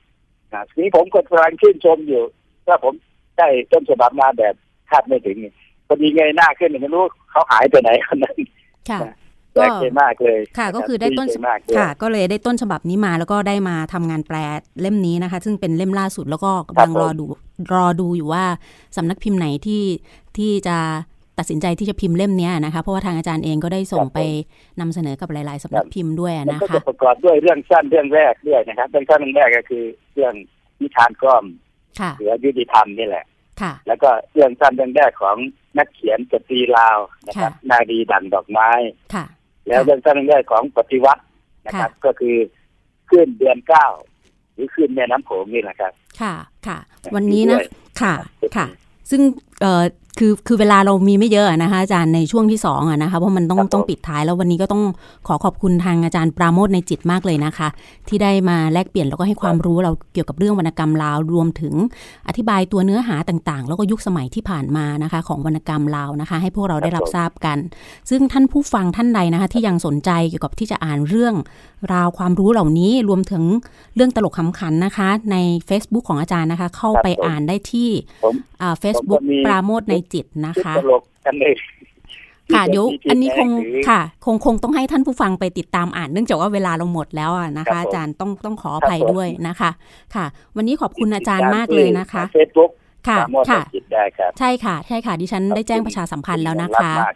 [0.53, 2.24] นะทีนี้ผมก็กำลังชื่นชมอยู่
[2.68, 2.93] ว่าผม
[3.38, 4.55] ได้ต้นฉบับมาแบบ
[4.89, 5.38] คาดไม่ถึง
[5.88, 8.38] พอดีเงยหน้าขึ้นไม่รู้เขาหายไปไหนคนนั้น
[9.58, 14.38] ค่ะแปลกใจมากเลยค่ะก็คือได้ต้นดีใจมากเลยค่ะ ก็เลยได้ต้นฉบับนี้มาแล้วก็ได้มาทำงานแปล
[14.82, 17.26] เล่มนี้นะคะ ซึ่งเป็นเล่มล่าสุดแล้วก็กำลังรอดู
[17.74, 18.45] รอดูอยู่ว่า
[18.97, 19.84] สำนักพิมพ์ไหนที่
[20.38, 20.78] ที่จะ
[21.39, 24.20] ตัดสินใจที่จะพิมพ์เล่มเนี้ยนะคะ เพราะว่าทางอาจารย์เองก็ได้ส่งไป
[24.80, 29.84] นำเสนอกับหลาย ๆสำนักพิมพ์ด้วยมันนะก็คะจะประกอบด้วยเรื่องสั้นเรื่องแรกด้วยนะครับเรื่องสั้นเรื่องแรกก็คือ
[30.14, 30.34] เรื่อง
[30.82, 31.45] นิทานกล้อม
[31.99, 33.26] ค่ะหรือยุติธรรมนี่แหละ
[33.62, 35.38] ค่ะ แล้วก็เรื่องสั้นเรื่องแรกของ
[35.78, 36.97] นักเขียนสตรีลาว
[37.28, 38.70] นะครับค่ะนาดีดังดอกไม้
[39.14, 39.26] ค่ะ
[39.68, 41.22] แล้วเรื่องสั้นเรื่องแรกของปฏิวัติ
[41.66, 42.36] นะครับ ก็คือ
[43.09, 43.86] ขึ้นเดือนเก้า
[44.53, 46.34] หรือขึ้นแม่น้ำโขงนี่แหละครับ ค่ะ
[46.68, 46.78] ค่ะ
[47.16, 47.68] วันนี้นะด้วย
[48.01, 48.13] ค่ะ
[48.57, 48.68] ค่ะ
[49.09, 49.22] ซึ่ง
[49.62, 49.84] เอ่อ
[50.20, 54.84] คือคือเวลาเรามีไม่เยอะอะนะคะอาจารย์ในช่วงที่สองอะนะคะเพราะมันต้องครับผมต้องปิดท้ายแล้ววันนี้ก็ต้อง
[55.28, 57.68] ขอขอบคุณทางอาจารย์ปราโมทในจิตมากเลยนะคะ
[58.08, 61.74] ที่ได้มาแลกเปลี่ยนแล้วก็ให้ความรู้เราเกี่ยวกับเรื่องวรรณกรรมลาวรวมถึง
[62.28, 67.58] อธิบายตัวเนื้อหาต่างๆ แล้วก็ยุคสมัยที่ผ่านมานะคะ ของวรรณกรรมลาวนะคะ ให้พวกเราได้รับทราบกัน
[68.10, 71.36] ซึ่งท่านผู้ฟังท่านใดนะคะ ที่ยังสนใจเกี่ยวกับที่จะอ่านเรื่อง
[71.93, 73.43] ราวความรู้เหล่านี้รวมถึง
[73.95, 75.36] เรื่องตลกขำขันนะคะ ใน
[75.70, 77.89] Facebook ของอาจารย์นะคะ เข้าไปครับผมอ่านได้ที่
[78.24, 81.53] ผมอ่า Facebook ผมก็มีปราโมทในจิตนะชุดคะตลกกันเลย
[82.53, 89.71] ค่ะเดี๋ยวอันนี้คงที่เป็นหนัสือค่ะ คงคงต้องให้ท่านผู้ฟังไปติดตามอ่านเนื่องจากว่าเวลาเราหมดแล้วอะนะครัคะบผมอาจารย์ต้องต้องขออครับภัยผมด้วยนะคะ
[90.15, 90.25] ค่ะ
[90.55, 92.71] วันนี้ขอบคุณอาจารย์มากเลยนะคะเฟซบุ๊ก
[93.07, 97.15] ค่ะสามารถค่ะจิตได้ครับใช่ค่ะ ใช่ค่ะ ดิฉันได้แจ้งประชาสัมพันธ์แล้วนะคะรักมาก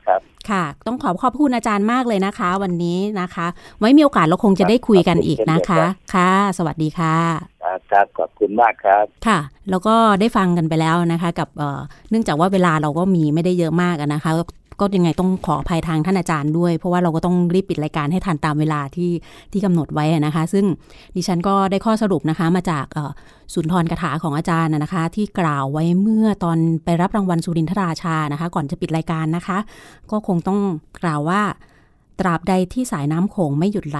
[0.52, 3.48] ครับค่ะ ต้องขอบขอบคุณอาจารย์มากเลยนะคะ วันนี้นะคะ
[3.80, 7.16] ไว้มีโอกาสเราคงจะได้คุยกันอีกนะคะ ค่ะ สวัสดีค่ะ
[7.92, 9.40] ครับขอบคุณมากครับ ค่ะ
[9.70, 11.80] แล้วก็ได้ฟังกันไปแล้วนะคะ กับเอ่อ
[12.10, 14.32] เนื่องจากว่าเวลาเราก็มีไม่ได้เยอะมากอะนะคะ
[14.82, 19.12] ก็ยังไงต้องขออภัยทางท่านอาจารย์ด้วย เพราะว่าเราก็ต้องรีบปิดรายการให้ทันตามเวลาที่
[19.52, 20.66] ที่กำหนดไว้นะคะ ซึ่ง
[21.16, 22.86] ดิฉันก็ได้ข้อสรุปนะคะมาจาก
[23.54, 29.58] สุนทรคาถาของอาจารย์นะนะคะ ที่กล่าวไว้เมื่อตอนไปรับรางวัลสุรินทราชานะคะ ก่อนจะปิดรายการนะคะ
[30.12, 30.60] ก็คงต้อง
[31.04, 31.42] กล่าวว่า
[32.20, 34.00] ตราบใดที่สายน้ำโขงไม่หยุดไหล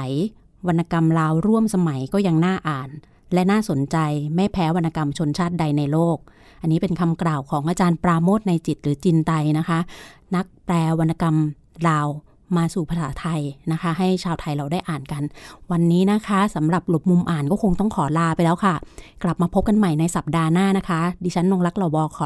[0.68, 2.90] วรรณกรรมลาวร่วมสมัยก็ยังน่าอ่าน
[3.34, 3.98] และน่าสนใจ
[4.36, 6.18] ไม่แพ้วรรณกรรมชนชาติใดในโลก
[6.62, 9.80] อันนี้เป็นคำกล่าวของอาจารย์ปราโมทในจิตหรือจินไตนะคะ
[10.36, 11.36] นักแปลวรรณกรรม
[11.88, 12.08] ลาว
[12.58, 15.24] มาสู่ภาษาไทยนะคะ ให้ชาวไทยเราได้อ่านกัน
[15.72, 18.76] วันนี้นะคะสำหรับหลบมุมอ่านก็คงต้องขอลาไปแล้วค่ะ
[19.24, 22.26] กลับมาพบกันใหม่ในสัปดาห์หน้านะคะ ดิฉันนงรักเหล่าวอขอ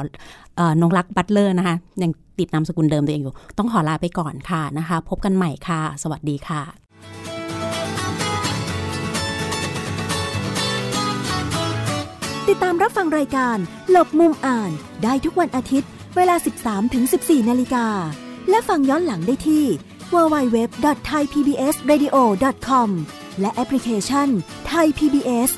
[0.55, 6.61] เอ่อนงรักบัตเลอร์นะคะยังติดนามสกุลเดิมตัวเองอยู่ ต้องขอลาไปก่อนค่ะนะคะ พบกันใหม่ค่ะ สวัสดีค่ะ
[12.49, 13.57] ติดตามรับฟังรายการ
[13.89, 14.71] หลบมุมอ่าน
[15.03, 16.35] ได้ทุกวันอาทิตย์ เวลา
[16.91, 17.87] 13-14 นาฬิกา
[18.49, 19.65] และฟังย้อนหลังได้ที่
[20.13, 22.89] www.thaipbsradio.com
[23.41, 24.27] และแอปพลิเคชัน
[24.71, 25.49] Thai PBS